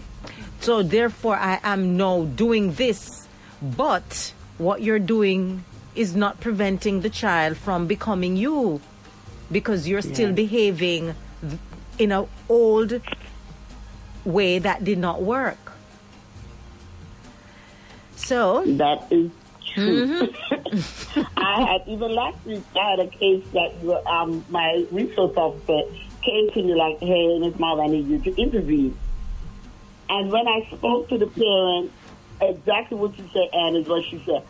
[0.58, 3.28] So therefore, I am now doing this.
[3.62, 5.62] But what you're doing
[5.94, 8.80] is not preventing the child from becoming you,
[9.52, 10.42] because you're still Yeah.
[10.44, 11.14] behaving
[12.00, 13.00] in an old
[14.24, 15.62] way that did not work.
[18.16, 19.41] So That is true.
[19.74, 21.20] Mm-hmm.
[21.36, 25.82] I had even last week I had a case that um, my resource officer
[26.22, 28.96] came to me like, "Hey, Miss Marv, I need you to intervene."
[30.08, 31.92] And when I spoke to the parent,
[32.40, 34.42] exactly what you said, Anne, is what she said.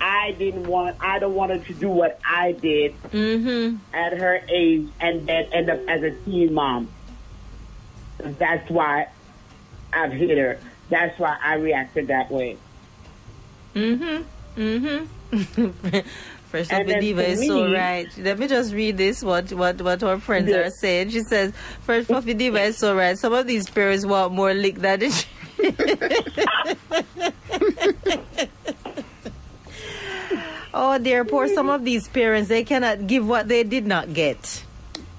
[0.00, 0.96] I didn't want.
[1.00, 3.76] I don't want her to do what I did mm-hmm.
[3.94, 6.88] at her age, and then end up as a teen mom.
[8.18, 9.08] That's why
[9.92, 10.58] I've hit her.
[10.90, 12.56] That's why I reacted that way.
[13.74, 14.22] Mm-hmm.
[14.56, 15.06] Mm-hmm.
[16.50, 18.06] First And of then Diva is so right.
[18.18, 20.58] Let me just read this what what what our friends Yeah.
[20.58, 21.10] are saying.
[21.10, 21.52] She says,
[21.82, 23.18] First of Diva is so right.
[23.18, 25.26] Some of these parents want more lick than it.
[30.74, 34.64] oh dear, poor some of these parents they cannot give what they did not get.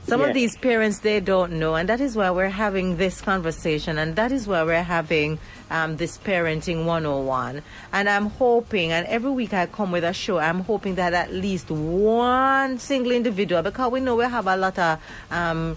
[0.05, 3.97] Some of these parents they don't know, and that is why we're having this conversation,
[3.97, 5.39] and that is why we're having
[5.71, 7.63] um, this parenting 101.
[7.91, 11.33] And I'm hoping, and every week I come with a show, I'm hoping that at
[11.33, 15.01] least one single individual, because we know we have a lot of
[15.31, 15.75] um,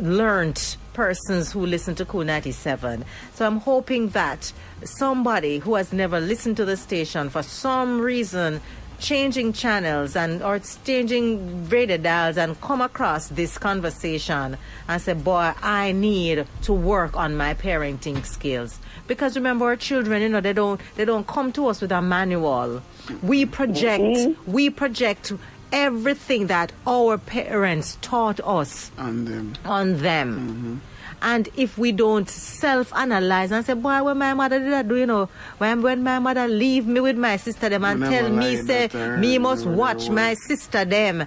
[0.00, 3.04] learned persons who listen to Kool 97.
[3.34, 4.52] So I'm hoping that
[4.84, 8.60] somebody who has never listened to the station for some reason
[9.04, 14.56] changing channels and or changing radio dials and come across this conversation
[14.88, 18.78] and say, boy, I need to work on my parenting skills.
[19.06, 22.00] Because remember our children, you know, they don't they don't come to us with a
[22.00, 22.82] manual.
[23.22, 24.50] We project mm-hmm.
[24.50, 25.32] we project
[25.70, 29.54] everything that our parents taught us on them.
[29.66, 30.30] on them.
[30.38, 30.93] Mm-hmm.
[31.26, 35.06] And if we don't self-analyze and say, boy, when my mother did that do, you
[35.06, 38.90] know, when, when my mother leave me with my sister them and tell me, say,
[39.18, 41.24] me must watch my sister them,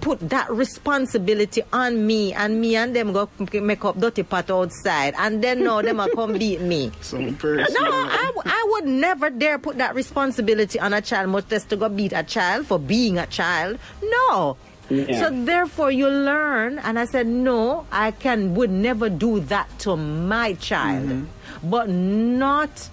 [0.00, 5.14] put that responsibility on me and me and them go make up dirty pot outside
[5.16, 6.90] and then now them a come beat me.
[7.00, 7.72] Some person.
[7.74, 11.64] No, I, w- I would never dare put that responsibility on a child, much less
[11.66, 13.78] to go beat a child for being a child.
[14.02, 14.56] No.
[14.92, 15.20] Yeah.
[15.20, 19.96] So therefore, you learn, and I said, no, I can would never do that to
[19.96, 21.70] my child, mm-hmm.
[21.70, 22.90] but not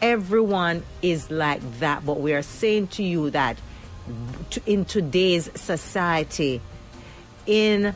[0.00, 2.06] everyone is like that.
[2.06, 3.58] But we are saying to you that
[4.66, 6.60] in today's society,
[7.46, 7.94] in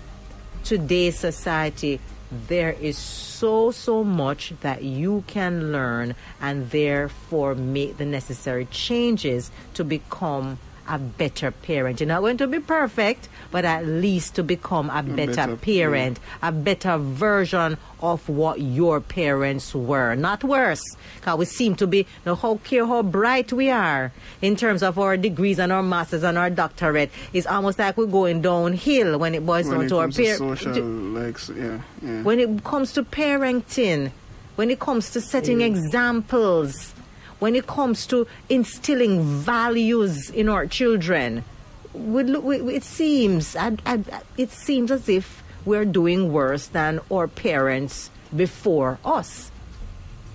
[0.62, 2.00] today's society,
[2.48, 9.50] there is so, so much that you can learn and therefore make the necessary changes
[9.74, 12.00] to become a better parent.
[12.00, 16.18] You're not going to be perfect, but at least to become a, better, better parent,
[16.42, 20.14] a better version of what your parents were.
[20.14, 20.82] Not worse,
[21.16, 24.12] because we seem to be, no how care how bright we are
[24.42, 27.10] in terms of our degrees and our masters and our doctorate.
[27.32, 30.64] It's almost like we're going downhill when it boils when down it to our parents
[30.64, 32.22] like, yeah, yeah.
[32.22, 34.10] when it comes to parenting,
[34.56, 36.94] when it comes to setting examples,
[37.38, 41.44] when it comes to instilling values in our children,
[41.92, 44.02] we, we, it seems I, I,
[44.36, 49.50] it seems as if we're doing worse than our parents before us.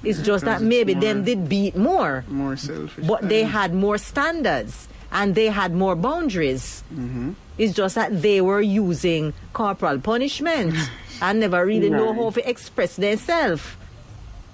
[0.04, 3.06] It's just that it's maybe them did beat more, more selfish.
[3.06, 6.84] but they had more standards and they had more boundaries.
[6.92, 7.34] Mm-hmm.
[7.58, 10.76] It's just that they were using corporal punishment
[11.22, 13.64] and never really know how to express themselves.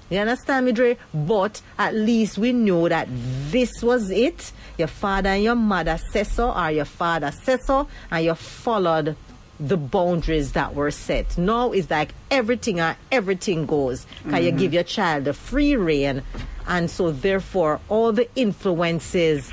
[0.10, 0.98] You understand me, Dre?
[1.14, 3.08] But at least we know that
[3.52, 4.52] this was it.
[4.78, 9.16] Your father and your mother said so, or your father said so, and you followed
[9.60, 11.38] the boundaries that were set.
[11.38, 14.06] Now it's like everything and everything goes.
[14.30, 14.58] Can you mm-hmm.
[14.60, 16.24] give your child the free reign?
[16.68, 19.52] And so therefore all the influences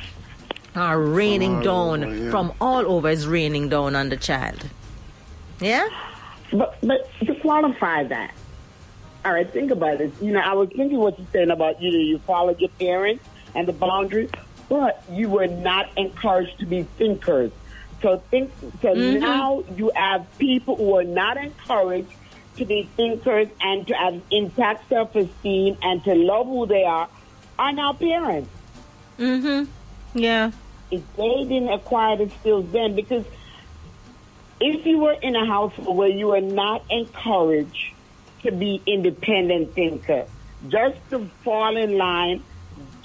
[0.77, 2.31] are raining down over, yeah.
[2.31, 4.69] from all over is raining down on the child.
[5.61, 5.89] Yeah?
[6.53, 8.35] But but to qualify that,
[9.25, 10.12] all right, think about it.
[10.20, 13.25] You know, I was thinking what you're saying about you know you followed your parents
[13.55, 14.31] and the boundaries,
[14.68, 17.51] but you were not encouraged to be thinkers.
[18.03, 18.53] So think.
[18.83, 22.12] So now you have people who are not encouraged
[22.57, 27.09] to be thinkers and to have intact self-esteem and to love who they are,
[27.59, 28.51] are now parents.
[29.18, 29.70] Mm-hmm.
[30.18, 30.53] Yeah.
[30.91, 33.25] if they didn't acquire the skills then, because
[34.61, 37.93] if you were in a household where you were not encouraged
[38.45, 40.26] to be independent thinker,
[40.68, 42.42] just to fall in line,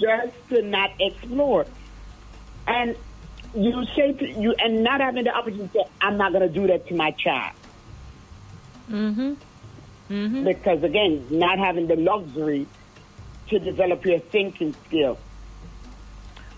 [0.00, 1.66] just to not explore,
[2.66, 2.96] and
[3.54, 6.54] you say to you and not having the opportunity to say, I'm not going to
[6.54, 7.56] do that to my child.
[8.88, 9.34] Mm-hmm.
[10.10, 10.44] Mm-hmm.
[10.44, 12.66] Because again, not having the luxury
[13.48, 15.18] to develop your thinking skill.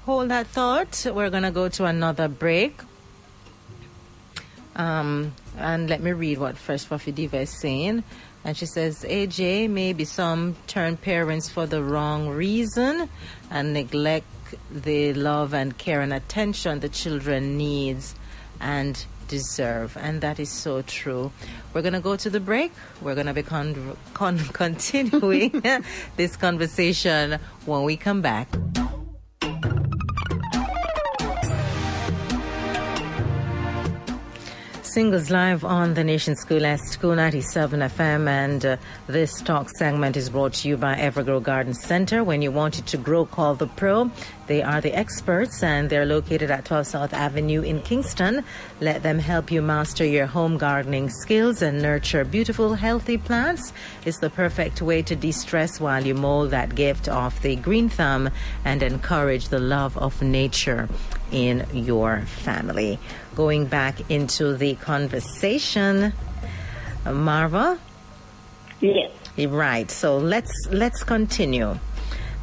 [0.04, 1.06] Hold that thought.
[1.06, 2.80] We're going to go to another break.
[4.74, 8.04] Um, and let me read what Fresh Fluffy Diva is saying.
[8.44, 13.08] And she says, AJ, maybe some turn parents for the wrong reason
[13.50, 14.26] and neglect
[14.70, 18.14] the love and care and attention the children needs
[18.60, 19.96] and deserve.
[19.96, 21.32] And that is so true.
[21.72, 22.72] We're going to go to the break.
[23.00, 25.62] We're going to be con- con- continuing
[26.16, 28.48] this conversation when we come back.
[34.92, 38.76] Singles live on the Nation's Coolest Kool 97 FM, and uh,
[39.06, 42.22] this talk segment is brought to you by Evergrow Garden Center.
[42.22, 44.10] When you want it to grow, call the pro.
[44.48, 48.44] They are the experts, and they're located at 12 South Avenue in Kingston.
[48.82, 53.72] Let them help you master your home gardening skills and nurture beautiful, healthy plants.
[54.04, 58.28] It's the perfect way to de-stress while you mold that gift of the green thumb
[58.66, 60.86] and encourage the love of nature
[61.30, 62.98] in your family.
[63.34, 66.12] Going back into the conversation,
[67.04, 67.78] Marva.
[68.80, 69.10] Yes.
[69.38, 69.90] Right.
[69.90, 71.78] So let's let's continue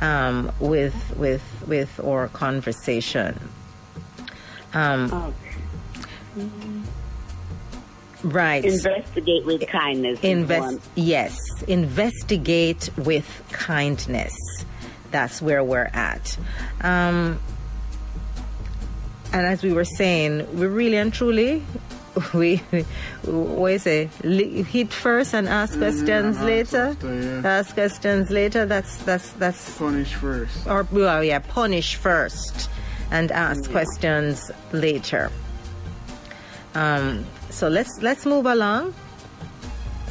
[0.02, 3.40] um, with with with our conversation.
[4.74, 5.34] Um,
[8.24, 8.64] right.
[8.64, 10.20] Investigate with kindness.
[10.22, 10.80] Invest.
[10.96, 11.38] Yes.
[11.68, 14.36] Investigate with kindness.
[15.12, 16.38] That's where we're at.
[16.82, 17.40] Um,
[19.34, 21.64] and as we were saying, we really and truly,
[22.34, 22.58] we,
[23.24, 24.10] what is it?
[24.24, 26.78] Li- Hit first and ask questions ask later.
[26.90, 27.42] after, yeah.
[27.46, 28.66] Ask questions later.
[28.66, 30.68] That's that's that's Punish first.
[30.68, 32.70] or well, yeah, punish first
[33.12, 35.32] and ask questions later.
[36.76, 38.94] Um, so let's let's move along.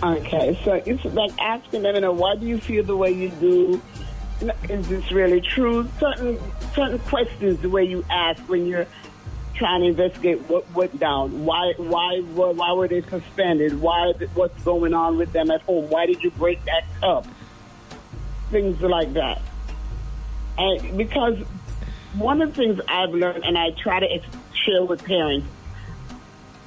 [0.02, 3.30] Okay, so it's like asking them, you know, why do you feel the way you
[3.40, 3.82] do?
[4.68, 5.88] Is this really true?
[5.98, 6.38] Certain
[6.74, 8.86] certain questions, the way you ask when you're
[9.58, 11.44] trying to investigate what went down.
[11.44, 13.80] Why why why, why were they suspended?
[13.80, 15.90] Why what's going on with them at home?
[15.90, 17.26] Why did you break that cup?
[18.50, 19.42] Things like that.
[20.56, 21.38] And because
[22.14, 24.20] one of the things I've learned, and I try to
[24.64, 25.46] share with parents,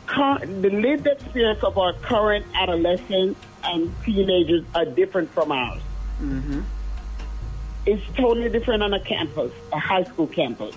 [0.08, 5.82] the lived experience of our current adolescents and teenagers are different from ours.
[6.22, 6.62] Mm-hmm.
[7.86, 10.76] It's totally different on a campus, a high school campus.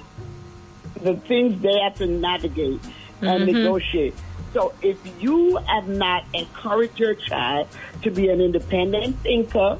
[1.04, 2.80] The things they have to navigate
[3.20, 3.58] and mm-hmm.
[3.58, 4.14] negotiate.
[4.54, 7.68] So if you have not encouraged your child
[8.02, 9.78] to be an independent thinker,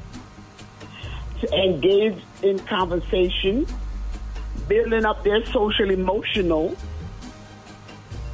[1.41, 3.65] to engage in conversation,
[4.67, 6.75] building up their social emotional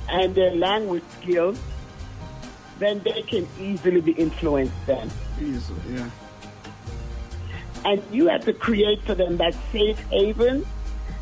[0.09, 1.59] and their language skills,
[2.79, 5.09] then they can easily be influenced then.
[5.39, 6.09] Easily, yeah.
[7.85, 10.65] And you have to create for them that safe haven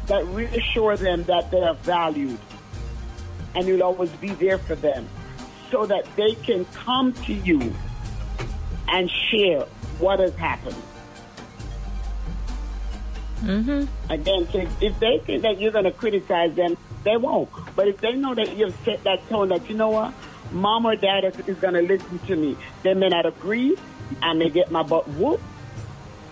[0.09, 2.37] that reassure them that they are valued.
[3.55, 5.07] And you'll always be there for them
[5.71, 7.73] so that they can come to you
[8.87, 9.61] and share
[9.99, 10.75] what has happened.
[13.41, 14.11] Mm-hmm.
[14.11, 14.47] Again,
[14.81, 17.49] if they think that you're going to criticize them, they won't.
[17.75, 20.13] But if they know that you've set that tone that, you know what,
[20.51, 23.77] mom or dad is, is going to listen to me, they may not agree.
[24.21, 25.43] I may get my butt whooped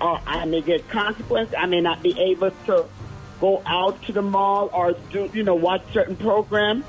[0.01, 1.53] or I may get consequence.
[1.57, 2.85] I may not be able to
[3.39, 6.85] go out to the mall or do, you know, watch certain programs.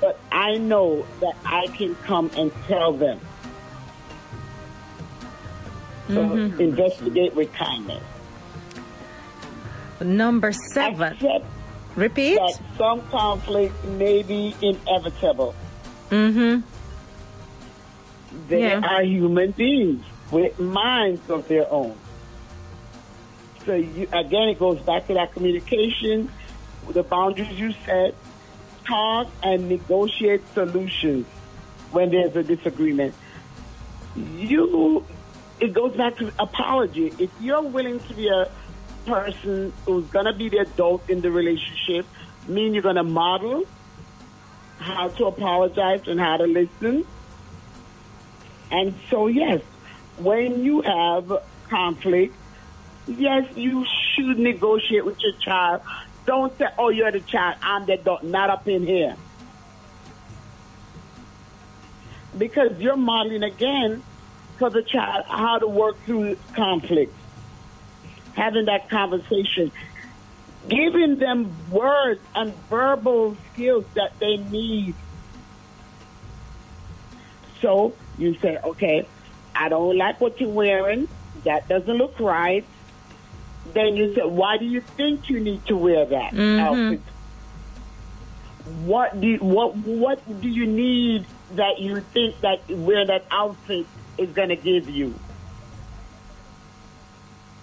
[0.00, 3.20] But I know that I can come and tell them.
[6.08, 8.02] So investigate with kindness.
[10.02, 11.14] Number seven.
[11.14, 11.46] Accept
[11.96, 12.34] Repeat.
[12.36, 15.54] that some conflict may be inevitable.
[16.10, 16.60] Mm-hmm.
[18.48, 18.80] They Yeah.
[18.80, 21.96] are human beings with minds of their own.
[23.64, 26.30] So you, again, it goes back to that communication.
[26.90, 28.14] the boundaries you set,
[28.84, 31.26] talk and negotiate solutions
[31.92, 33.14] when there's a disagreement.
[34.16, 35.04] You,
[35.60, 37.12] it goes back to apology.
[37.18, 38.50] If you're willing to be a
[39.06, 42.06] person who's going to be the adult in the relationship,
[42.46, 43.64] mean you're going to model
[44.78, 47.06] how to apologize and how to listen.
[48.70, 49.62] And so, yes,
[50.18, 51.32] when you have
[51.68, 52.34] conflict,
[53.06, 53.84] yes, you
[54.14, 55.82] should negotiate with your child.
[56.26, 59.16] Don't say, oh, you're the child, I'm the adult, not up in here.
[62.36, 64.02] Because you're modeling again
[64.58, 67.14] for the child how to work through conflict.
[68.34, 69.70] Having that conversation,
[70.68, 74.94] giving them words and verbal skills that they need.
[77.60, 79.06] So you say, okay,
[79.54, 81.08] I don't like what you're wearing.
[81.44, 82.64] That doesn't look right.
[83.72, 86.60] Then you say, why do you think you need to wear that mm-hmm.
[86.60, 87.00] outfit?
[88.84, 93.86] What do you, what what do you need that you think that wear that outfit
[94.16, 95.14] is going to give you?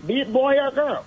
[0.06, 1.06] Be it boy or girl.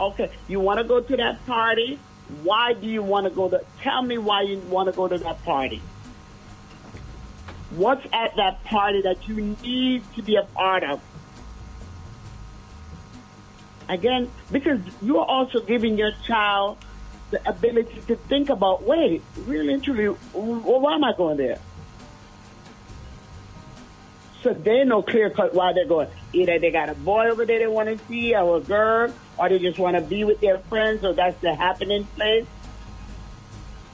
[0.00, 1.98] Okay, you want to go to that party?
[2.42, 3.62] Why do you want to go to?
[3.80, 5.82] Tell me why you want to go to that party.
[7.70, 11.00] What's at that party that you need to be a part of?
[13.88, 16.78] Again, because you are also giving your child
[17.30, 21.58] the ability to think about, wait, really truly, why am I going there?
[24.42, 26.08] So they know clear cut why they're going.
[26.34, 29.48] Either they got a boy over there they want to see, or a girl, or
[29.48, 32.46] they just want to be with their friends, or that's the happening place.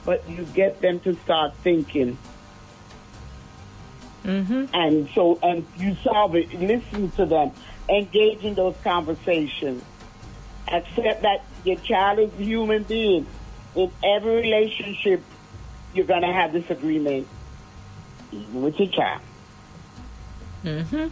[0.03, 2.17] But you get them to start thinking.
[4.25, 4.65] Mm-hmm.
[4.73, 7.51] And so, and you solve it, listen to them,
[7.91, 9.83] engage in those conversations.
[10.67, 13.27] Accept that your child is a human being.
[13.75, 15.21] In every relationship,
[15.93, 17.27] you're going to have disagreement,
[18.31, 19.21] even with your child.
[20.63, 21.07] Mm-hmm.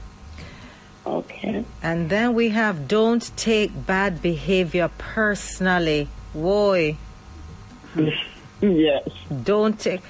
[1.05, 1.65] Okay.
[1.81, 6.07] And then we have don't take bad behavior personally.
[6.33, 6.97] Boy,
[8.61, 9.07] Yes.
[9.43, 10.01] don't take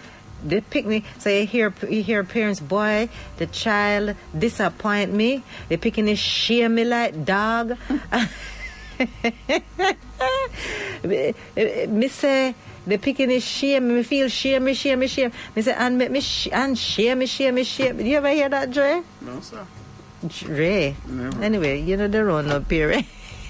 [0.43, 1.03] the pickney.
[1.19, 5.43] So you hear you hear parents, boy, the child disappoint me.
[5.69, 7.77] The pickney is shame me like dog.
[11.03, 15.31] me say the pickney is shame me feel shame me shame me shame.
[15.55, 17.97] Me say and make me sh- and shame me shame me shame.
[17.97, 19.01] Do you ever hear that, Dre?
[19.21, 19.65] No, sir.
[20.27, 20.95] Dre.
[21.07, 21.41] Never.
[21.43, 23.03] Anyway, you know the run up here.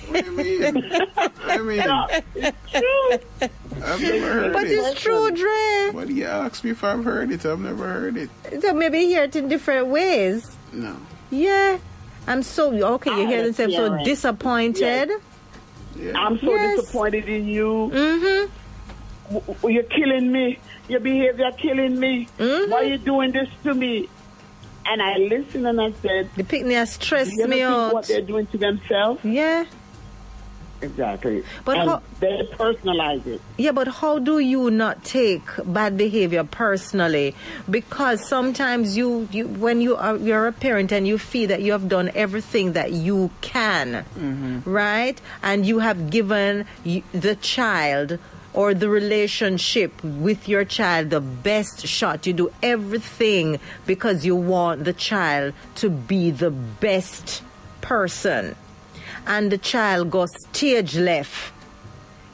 [0.09, 0.37] What do you
[0.71, 0.91] mean?
[1.43, 4.71] I mean, I've never heard But it.
[4.71, 5.91] it's true, Dre.
[5.93, 7.45] But you ask me if I've heard it.
[7.45, 8.29] I've never heard it.
[8.61, 10.55] So maybe hear it in different ways.
[10.73, 10.95] No.
[11.31, 11.77] Yeah.
[12.27, 13.11] I'm so okay.
[13.11, 14.05] You I hear themselves so understand.
[14.05, 15.09] disappointed.
[15.95, 16.17] Yeah.
[16.17, 16.79] I'm so Yes.
[16.81, 17.91] disappointed in you.
[17.93, 19.33] Mm-hmm.
[19.33, 20.59] W- w- You're killing me.
[20.87, 22.27] Your behavior killing me.
[22.37, 22.69] Mhm.
[22.69, 24.09] Why are you doing this to me?
[24.85, 27.93] And I listened and I said, The pickney has Do stressed you ever me think
[27.93, 28.07] what out.
[28.07, 29.23] they're doing to themselves?
[29.23, 29.65] Yeah.
[30.81, 31.43] Exactly.
[31.65, 33.41] But and how- they personalize it.
[33.57, 37.35] Yeah, but how do you not take bad behavior personally?
[37.69, 41.71] Because sometimes you, you when you are you're a parent and you feel that you
[41.71, 44.69] have done everything that you can, mm-hmm.
[44.69, 45.19] right?
[45.43, 48.19] And you have given the child
[48.53, 52.25] or the relationship with your child the best shot.
[52.25, 57.43] You do everything because you want the child to be the best
[57.81, 58.55] person.
[59.27, 61.53] And the child goes stage left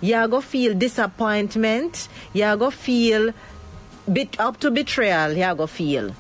[0.02, 2.08] going to feel disappointment.
[2.34, 3.34] Going to feel
[4.12, 5.34] bit up to betrayal.
[5.34, 6.16] Going to feel.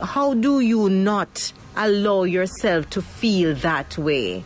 [0.00, 4.44] How do you not allow yourself to feel that way?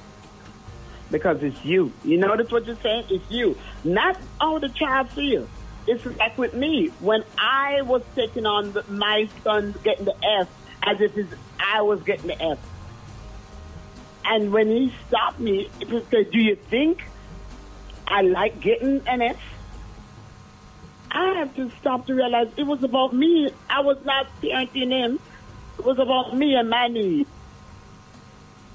[1.12, 1.92] because it's you.
[2.04, 3.04] You notice what you're saying?
[3.10, 5.48] It's you, not how the child feels.
[5.86, 10.48] It's like with me when I was taking on the, my son getting the F
[10.82, 11.12] as if
[11.60, 12.58] I was getting the F.
[14.24, 17.04] And when he stopped me, he said, "Do you think
[18.06, 19.36] I like getting an F?"
[21.10, 23.50] I have to stop to realize it was about me.
[23.68, 25.20] I was not parenting him.
[25.78, 27.28] It was about me and my needs.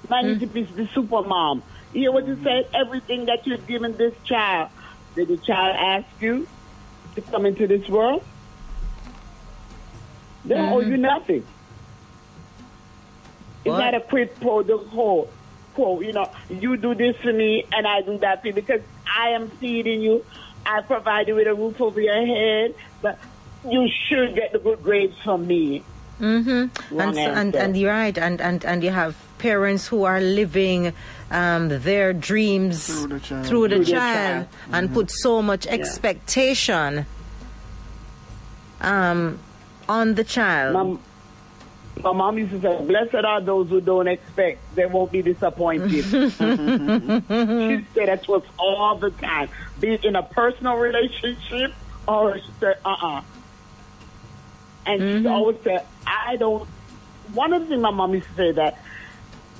[0.09, 1.63] My need to be the super mom.
[1.93, 2.67] You hear what you said?
[2.73, 4.69] Everything that you've given this child.
[5.15, 6.47] Did the child ask you
[7.15, 8.23] to come into this world?
[10.45, 11.01] They don't owe you mm-hmm.
[11.01, 11.45] nothing.
[13.65, 15.27] It's not a quid pro the quo.
[15.77, 16.01] Quo.
[16.01, 19.29] You know, you do this for me and I do that for you because I
[19.37, 20.25] am feeding you.
[20.65, 23.17] I provide you with a roof over your head, but
[23.69, 25.83] you should get the good grades from me.
[26.19, 26.99] Mm-hmm.
[26.99, 30.91] And, so- and and you're right, and, and and you have parents who are living
[31.29, 33.45] um, their dreams Through the child.
[33.45, 34.73] through the Through child, child.
[34.73, 37.05] and put so much expectation
[38.81, 39.37] um,
[39.87, 40.73] on the child.
[40.73, 40.97] My,
[42.03, 46.03] my mom used to say, "Blessed are those who don't expect; they won't be disappointed."
[46.05, 46.25] she
[47.93, 51.73] said that to us all the time, be it in a personal relationship
[52.07, 53.21] or she said, "Uh-uh."
[54.85, 55.27] And she mm-hmm.
[55.27, 56.67] always said, "I don't."
[57.33, 58.79] One of the things my mom used to say that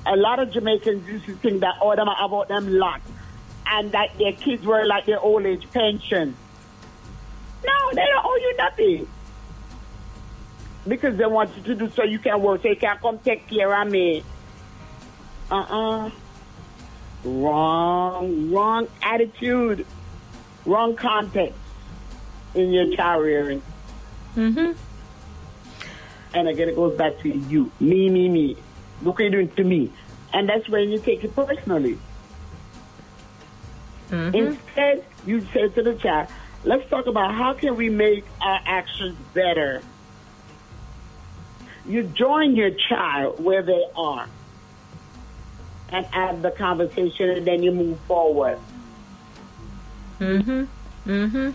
[0.06, 3.02] a lot of Jamaicans used to think that oh, them are about them lot,
[3.66, 6.36] and that their kids were like their old age pension.
[7.66, 9.08] No, they don't owe you nothing
[10.88, 13.48] because they want you to do so you can work, so you can come take
[13.48, 14.24] care of me.
[15.52, 16.12] Uh-uh.
[17.24, 19.86] Wrong, wrong attitude,
[20.66, 21.58] wrong context
[22.56, 23.62] in your child rearing.
[24.36, 24.72] Mm-hmm.
[26.34, 28.58] And again, it goes back to you, me, me, me.
[29.02, 29.92] Look what you're doing to me,
[30.34, 31.98] and that's when you take it personally.
[34.10, 34.34] Mhm.
[34.34, 36.28] Instead, you say to the child,
[36.64, 39.82] "Let's talk about how can we make our actions better."
[41.88, 44.28] You join your child where they are
[45.90, 48.60] and have the conversation and then you move forward.
[50.20, 50.66] Mm-hmm.
[51.10, 51.52] Mm-hmm.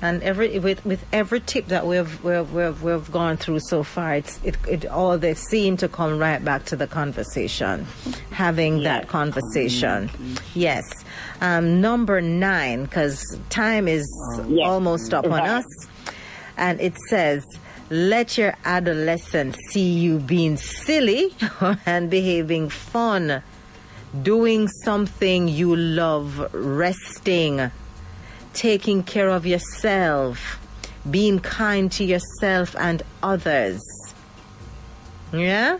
[0.00, 4.14] And every with with every tip that we've we've we've, we've gone through so far,
[4.14, 7.84] it's it, it all they seem to come right back to the conversation,
[8.30, 9.10] having that Yes.
[9.10, 10.10] conversation.
[10.54, 11.04] Yes.
[11.40, 14.06] Um, number nine, because time is
[14.48, 14.66] Yes.
[14.66, 15.66] almost up on us,
[16.56, 17.44] and it says.
[17.90, 21.34] Let your adolescent see you being silly
[21.86, 23.42] and behaving fun,
[24.22, 27.70] doing something you love, resting,
[28.52, 30.60] taking care of yourself,
[31.10, 33.80] being kind to yourself and others.
[35.32, 35.78] Yeah?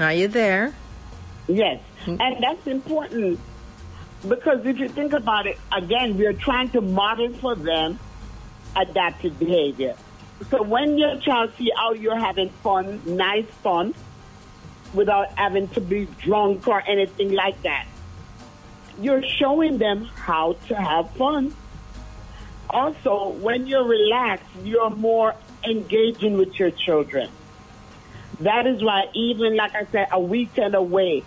[0.00, 0.72] Are you there?
[1.46, 3.38] Yes, and that's important
[4.26, 7.98] because if you think about it, again, we're trying to model for them
[8.76, 9.94] adaptive behavior.
[10.50, 13.94] So when your child see how you're having fun, nice fun,
[14.94, 17.86] without having to be drunk or anything like that,
[19.00, 21.54] you're showing them how to have fun.
[22.68, 27.30] Also, when you're relaxed, you're more engaging with your children.
[28.40, 31.22] That is why, even like I said, a weekend away,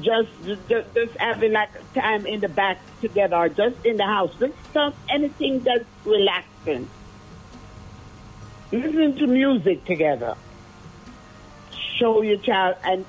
[0.00, 4.32] just just, just having like time in the back together, or just in the house,
[4.38, 6.88] just stuff, anything that's relaxing.
[8.70, 10.36] Listen to music together.
[11.96, 13.04] Show your child and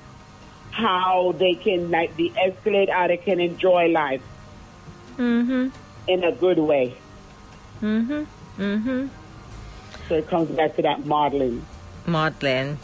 [0.70, 4.22] how they can like de-escalate, how they can enjoy life
[5.18, 5.68] Mm-hmm.
[6.08, 6.94] in a good way.
[7.82, 8.62] Mm-hmm.
[8.62, 9.06] Mm-hmm.
[10.08, 11.64] So it comes back to that modeling.
[12.06, 12.78] Maudlin.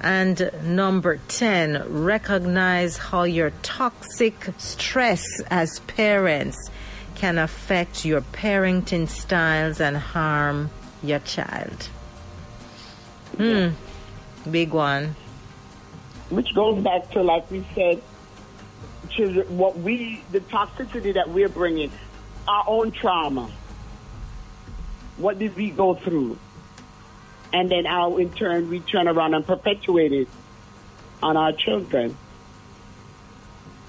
[0.00, 6.70] And number 10, recognize how your toxic stress as parents
[7.14, 10.70] can affect your parenting styles and harm
[11.02, 11.88] your child.
[13.36, 13.68] Hmm.
[14.50, 15.16] Big one.
[16.30, 18.02] which goes back to like we said
[19.10, 21.90] children what we the toxicity that we're bringing
[22.48, 23.48] our own trauma
[25.18, 26.36] what did we go through
[27.52, 30.28] and then how in turn we turn around and perpetuate it
[31.22, 32.16] on our children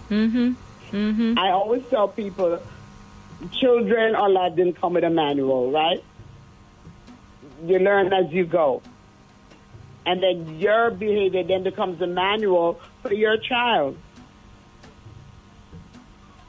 [0.10, 0.54] Mm-hmm.
[0.96, 1.38] Mm-hmm.
[1.38, 2.62] i always tell people
[3.60, 6.02] children or life didn't come with a manual right
[7.66, 8.82] you learn as you go
[10.06, 13.98] and then your behavior then becomes a manual for your child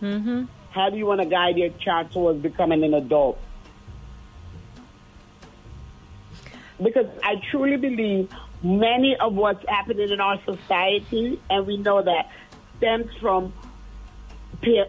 [0.01, 0.45] Mm-hmm.
[0.71, 3.39] How do you want to guide your child towards becoming an adult?
[6.83, 8.31] Because I truly believe
[8.63, 12.31] many of what's happening in our society, and we know that
[12.77, 13.53] stems from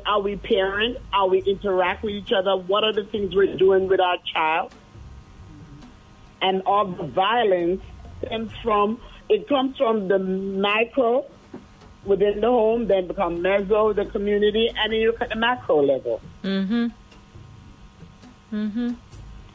[0.05, 3.87] how we parent, how we interact with each other, what are the things we're doing
[3.87, 4.71] with our child,
[6.41, 7.81] and all the violence
[8.19, 11.25] stems from, it comes from the micro
[12.05, 15.81] within the home, then become meso, the community, and then you look at the macro
[15.81, 16.21] level.
[16.43, 16.87] Mm-hmm.
[18.53, 18.93] Mm-hmm.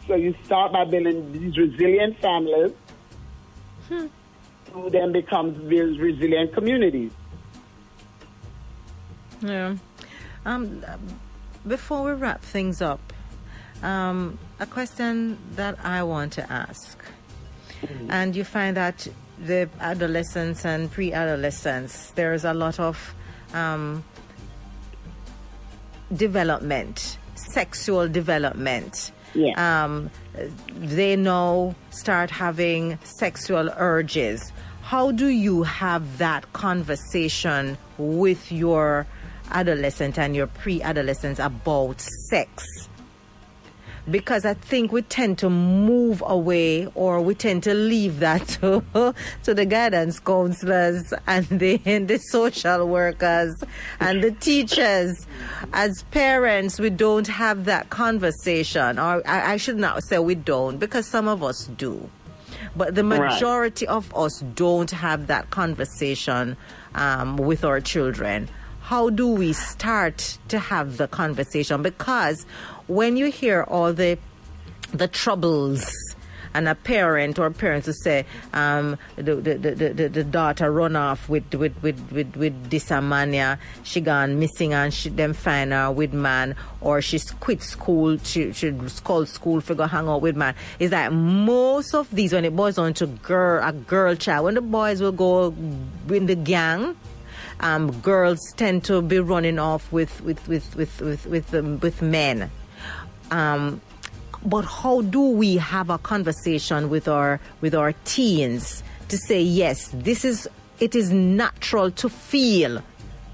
[0.07, 2.73] So you start by building these resilient families,
[3.89, 7.13] who then becomes these resilient communities.
[9.41, 9.77] Yeah.
[10.45, 10.85] Um,
[11.67, 13.01] before we wrap things up,
[13.83, 17.03] um, a question that I want to ask,
[18.09, 19.07] and you find that
[19.39, 23.15] the adolescents and pre-adolescents, there is a lot of
[23.53, 24.05] um,
[26.15, 29.85] development, sexual development, Yeah.
[29.85, 30.11] um,
[30.75, 34.53] they now start having sexual urges.
[34.83, 39.07] How do you have that conversation with your
[39.51, 42.89] adolescent and your pre-adolescents about sex?
[44.11, 48.85] Because I think we tend to move away or we tend to leave that to,
[49.45, 53.55] to the guidance counselors and the, and the social workers
[54.01, 55.27] and the teachers.
[55.73, 60.79] As parents, we don't have that conversation, or I, I should not say we don't,
[60.79, 62.11] because some of us do.
[62.77, 63.31] But the Right.
[63.33, 66.57] majority of us don't have that conversation
[66.95, 68.49] um, with our children.
[68.81, 71.83] How do we start to have the conversation?
[71.83, 72.45] Because
[72.87, 74.19] when you hear all the
[74.93, 75.91] the troubles
[76.55, 81.29] and a parent or parents who say um, the, the, the, the, daughter run off
[81.29, 86.55] with with with with, with she gone missing and she them find her with man
[86.81, 88.73] or she quit school, she she
[89.03, 90.55] called school for go hang out with man.
[90.79, 94.55] Is that most of these when it boils down to girl a girl child when
[94.55, 95.53] the boys will go
[96.09, 96.97] in the gang
[97.61, 102.03] um, girls tend to be running off with with with with with with, um, with
[102.03, 102.51] men.
[103.35, 103.81] Um,
[104.45, 109.91] but how do we have a conversation with our with our teens to say yes,
[109.93, 112.81] this is it is natural to feel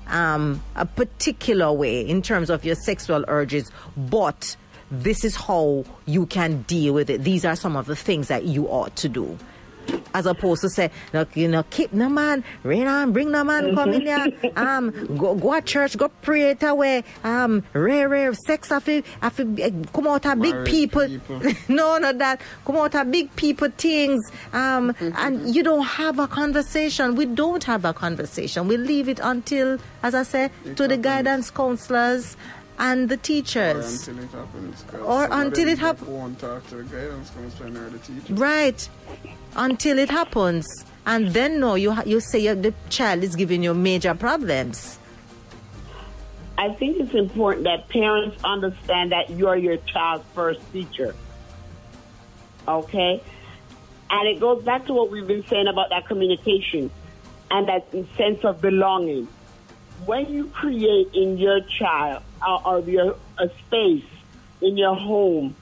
[0.06, 4.56] um, a particular way in terms of your sexual urges, but
[4.90, 7.22] this is how you can deal with it.
[7.22, 9.38] These are some of the things that you ought to do
[10.14, 13.74] as opposed to say, look, you know, keep the man, rain on, bring the man,
[13.74, 14.26] come in there,
[14.56, 19.02] um, go, go to church, go pray it away, um, rare, rare, sex, I feel,
[19.22, 19.46] I feel,
[19.92, 21.06] come out of big people.
[21.06, 21.40] people.
[21.68, 22.40] no, not that.
[22.64, 27.14] Come out of big people things, um, and you don't have a conversation.
[27.14, 28.68] We don't have a conversation.
[28.68, 32.36] We leave it until, as I say, It to the guidance counselors
[32.80, 34.08] and the teachers.
[34.08, 34.84] Or until it happens.
[35.04, 36.08] Or until it happens.
[36.08, 38.34] won't talk to the guidance counselor or the teacher.
[38.34, 38.88] Right.
[39.56, 40.84] Until it happens.
[41.06, 44.98] And then no, you you say the child is giving you major problems.
[46.60, 51.14] I think it's important that parents understand that you're your child's first teacher.
[52.68, 53.22] Okay?
[54.10, 56.90] And it goes back to what we've been saying about that communication
[57.50, 59.26] and that sense of belonging.
[60.04, 64.04] When you create in your child or, or your a space
[64.60, 65.54] in your home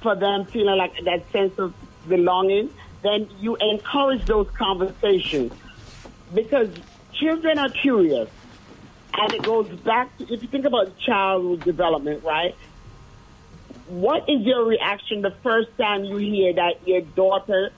[0.00, 1.74] for them feeling like that sense of
[2.08, 2.70] belonging,
[3.02, 5.52] then you encourage those conversations
[6.34, 6.70] because
[7.12, 8.28] children are curious.
[9.14, 12.54] And it goes back to, if you think about child development, right?
[13.88, 17.70] What is your reaction the first time you hear that your daughter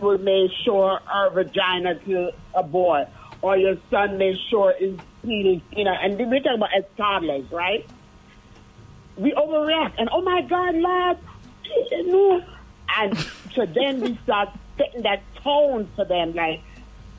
[0.00, 3.06] will make sure her vagina to a boy
[3.40, 7.50] or your son made sure his penis, you know, and we're talking about as toddlers,
[7.50, 7.86] right?
[9.16, 11.18] We overreact and, oh my God, lad,
[12.98, 13.18] and
[13.54, 16.60] so then we start setting that tone for them like,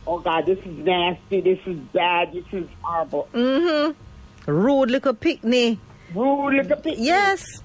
[0.07, 3.27] oh God, this is nasty, this is bad, this is horrible.
[3.33, 4.51] Mm-hmm.
[4.51, 5.79] Rude little pickney.
[6.13, 7.05] Rude little pickney.
[7.05, 7.61] Yes.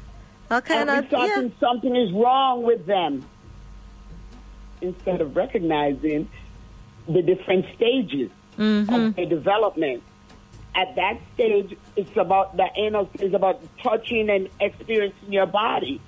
[0.50, 0.76] Okay.
[0.76, 1.48] and we yeah.
[1.60, 3.26] something is wrong with them
[4.80, 6.28] instead of recognizing
[7.06, 10.02] the different stages of their development.
[10.74, 16.00] At that stage, it's about the anal, it's about touching and experiencing your body.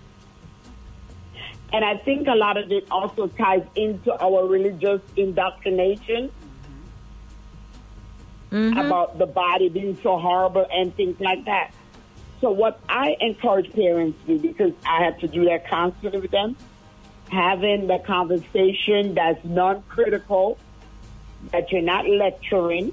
[1.72, 6.32] And I think a lot of it also ties into our religious indoctrination
[8.50, 8.78] mm-hmm.
[8.78, 11.72] about the body being so horrible and things like that.
[12.40, 16.30] So what I encourage parents to do, because I have to do that constantly with
[16.30, 16.56] them,
[17.30, 20.58] having the conversation that's non-critical,
[21.52, 22.92] that you're not lecturing,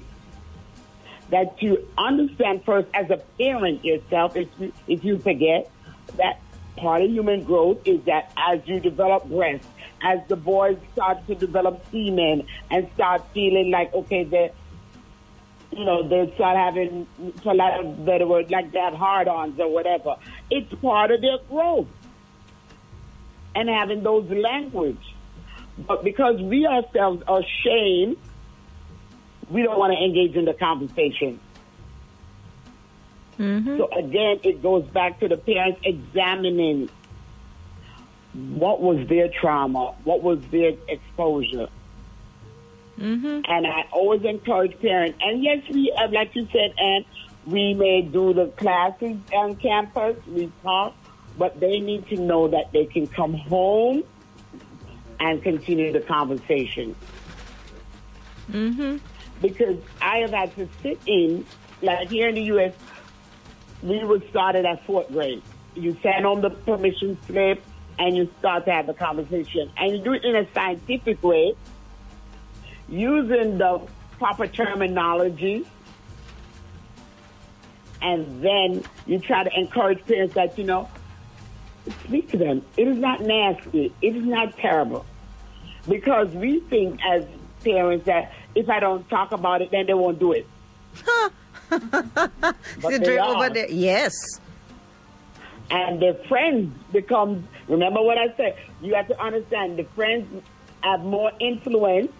[1.30, 5.70] that you understand first as a parent yourself, if you, if you forget
[6.16, 6.40] that
[6.78, 9.68] part of human growth is that as you develop breasts,
[10.02, 14.50] as the boys start to develop semen and start feeling like, okay, they're
[15.70, 17.06] you know, they start having,
[17.42, 20.16] for lack of better word, like they have hard-ons or whatever.
[20.50, 21.88] It's part of their growth
[23.54, 25.14] and having those language.
[25.76, 28.16] But because we ourselves are ashamed,
[29.50, 31.38] we don't want to engage in the conversation.
[33.38, 33.78] Mm-hmm.
[33.78, 36.90] So again, it goes back to the parents examining
[38.34, 41.68] what was their trauma, what was their exposure.
[42.98, 43.40] Mm-hmm.
[43.44, 47.04] And I always encourage parents, and yes, we, uh, like you said, and
[47.46, 50.96] we may do the classes on campus, we talk,
[51.38, 54.02] but they need to know that they can come home
[55.20, 56.96] and continue the conversation.
[58.50, 58.96] Mm-hmm.
[59.40, 61.46] Because I have had to sit in,
[61.80, 62.72] like here in the U.S.,
[63.82, 65.42] we were started at fourth grade.
[65.74, 67.62] you send on the permission slip,
[67.98, 69.70] and you start to have the conversation.
[69.76, 71.54] And you do it in a scientific way,
[72.88, 73.80] using the
[74.18, 75.66] proper terminology.
[78.00, 80.88] And then you try to encourage parents that, you know,
[82.04, 82.62] speak to them.
[82.76, 83.92] It is not nasty.
[84.00, 85.04] It is not terrible.
[85.88, 87.24] Because we think as
[87.64, 90.46] parents that if I don't talk about it, then they won't do it.
[91.04, 91.32] but
[91.70, 93.36] The they drink are.
[93.36, 93.70] over there.
[93.70, 94.14] Yes.
[95.70, 100.42] and the friends become remember what i said you have to understand the friends
[100.82, 102.10] have more influence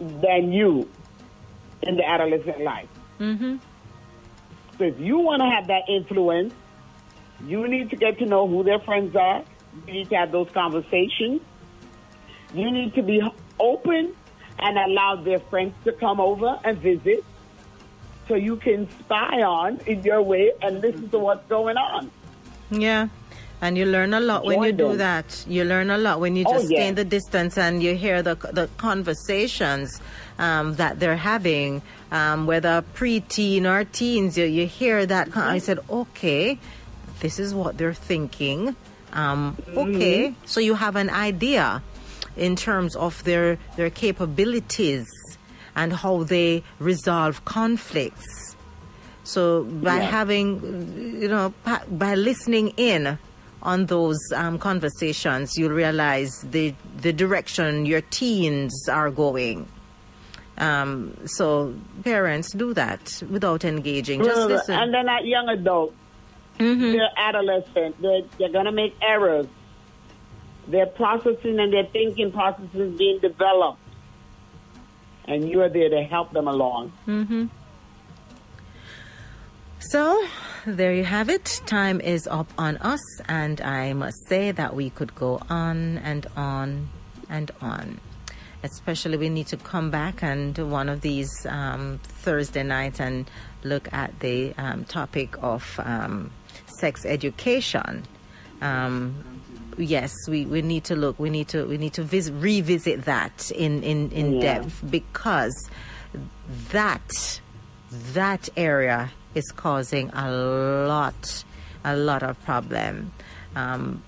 [0.00, 0.88] than you
[1.82, 2.88] in the adolescent life
[3.20, 3.56] Mm-hmm.
[4.76, 6.52] so if you want to have that influence
[7.46, 9.44] you need to get to know who their friends are
[9.86, 11.40] you need to have those conversations
[12.52, 13.22] you need to be
[13.60, 14.12] open
[14.58, 17.24] and allow their friends to come over and visit
[18.28, 22.10] so you can spy on in your way and listen to what's going on
[22.70, 23.08] Yeah.
[23.60, 24.98] And you learn a lot when Join you do them.
[24.98, 25.44] that.
[25.48, 28.20] You learn a lot when you Oh, just stay in the distance and you hear
[28.22, 30.00] the the conversations
[30.38, 31.80] um, that they're having,
[32.12, 34.36] um, whether preteen or teens.
[34.36, 35.30] You, you hear that.
[35.32, 36.58] con- I said, okay,
[37.20, 38.76] this is what they're thinking.
[39.14, 40.44] Um, okay, Mm-hmm.
[40.44, 41.80] so you have an idea
[42.36, 45.06] in terms of their their capabilities
[45.76, 48.56] and how they resolve conflicts.
[49.24, 50.02] So by Yeah.
[50.02, 51.52] having, you know,
[51.90, 53.18] by listening in
[53.62, 59.66] on those um, conversations, you'll realize the the direction your teens are going.
[60.58, 61.74] Um, so
[62.04, 64.22] parents do that without engaging.
[64.22, 64.74] Just listen.
[64.78, 65.94] And then at young adults,
[66.58, 68.00] they're adolescent.
[68.00, 69.46] They're, they're going to make errors.
[70.68, 73.80] Their processing and their thinking processes being developed.
[75.26, 76.92] And you are there to help them along.
[79.78, 80.26] So,
[80.66, 81.60] there you have it.
[81.66, 86.26] Time is up on us, and I must say that we could go on and
[86.36, 86.88] on
[87.28, 88.00] and on.
[88.62, 93.30] Especially, we need to come back and one of these um, Thursday nights and
[93.62, 96.30] look at the um, topic of um,
[96.80, 98.04] sex education.
[99.78, 101.18] Yes, we, we need to look.
[101.18, 104.40] We need to we need to vis- revisit that in in in Yeah.
[104.58, 105.54] depth because
[106.70, 107.40] that
[108.12, 111.44] that area is causing a lot
[111.84, 113.12] a lot of problem
[113.56, 114.02] um,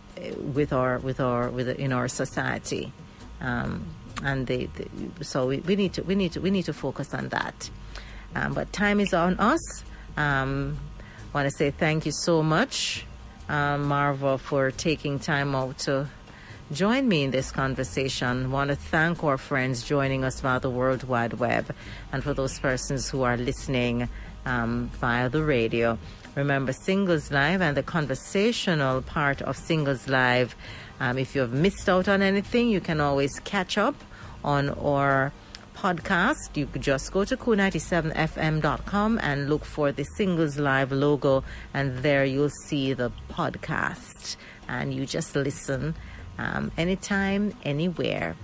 [0.55, 2.93] with our with our with in our society
[3.41, 3.85] um,
[4.25, 4.89] and they, they-
[5.23, 7.71] so we, we need to we need to we need to focus on that
[8.35, 9.85] um, but time is on us
[10.17, 10.77] um,
[11.33, 13.05] I want to say thank you so much
[13.49, 16.09] um, Marva for taking time out to
[16.73, 18.51] join me in this conversation.
[18.51, 21.75] want to thank our friends joining us via the World Wide Web
[22.13, 24.09] and for those persons who are listening
[24.45, 25.99] um, via the radio.
[26.35, 30.55] Remember, Singles Live and the conversational part of Singles Live.
[31.01, 33.95] Um, if you have missed out on anything, you can always catch up
[34.45, 35.33] on our
[35.77, 36.57] podcast.
[36.57, 41.45] You could just go to kool97fm.com and look for the Singles Live logo,
[41.75, 44.37] and there you'll see the podcast.
[44.69, 45.95] And you just listen
[46.39, 48.37] um, anytime, anywhere.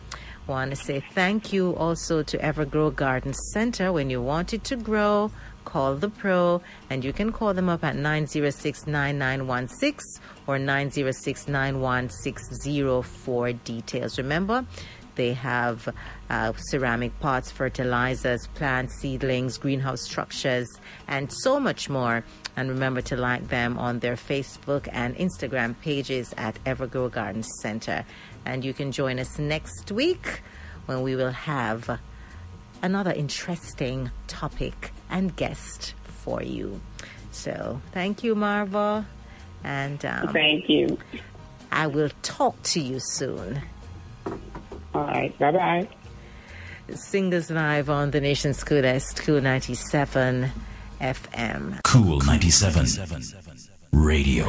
[0.47, 3.93] Want to say thank you also to Evergrow Garden Center.
[3.93, 5.31] When you want it to grow,
[5.65, 6.61] call the pro,
[6.91, 14.19] and you can call them up at 906 9916 or 906 9160 for details.
[14.19, 14.67] Remember,
[15.15, 15.89] they have
[16.31, 20.69] uh, ceramic pots, fertilizers, plant seedlings, greenhouse structures,
[21.09, 22.25] and so much more.
[22.57, 28.05] And remember to like them on their Facebook and Instagram pages at Evergrow Garden Center.
[28.45, 30.43] And you can join us next week
[30.87, 31.99] when we will have
[32.83, 36.81] another interesting topic and guest for you.
[37.31, 39.07] So thank you, Marva.
[39.65, 40.99] And um, Thank you.
[41.71, 43.63] I will talk to you soon.
[44.95, 45.37] All right.
[45.39, 45.89] Bye bye.
[46.95, 50.51] Singles Live on the nation's coolest, Kool 97
[51.01, 51.83] FM.
[51.85, 52.87] Kool 97.
[53.93, 54.47] Radio.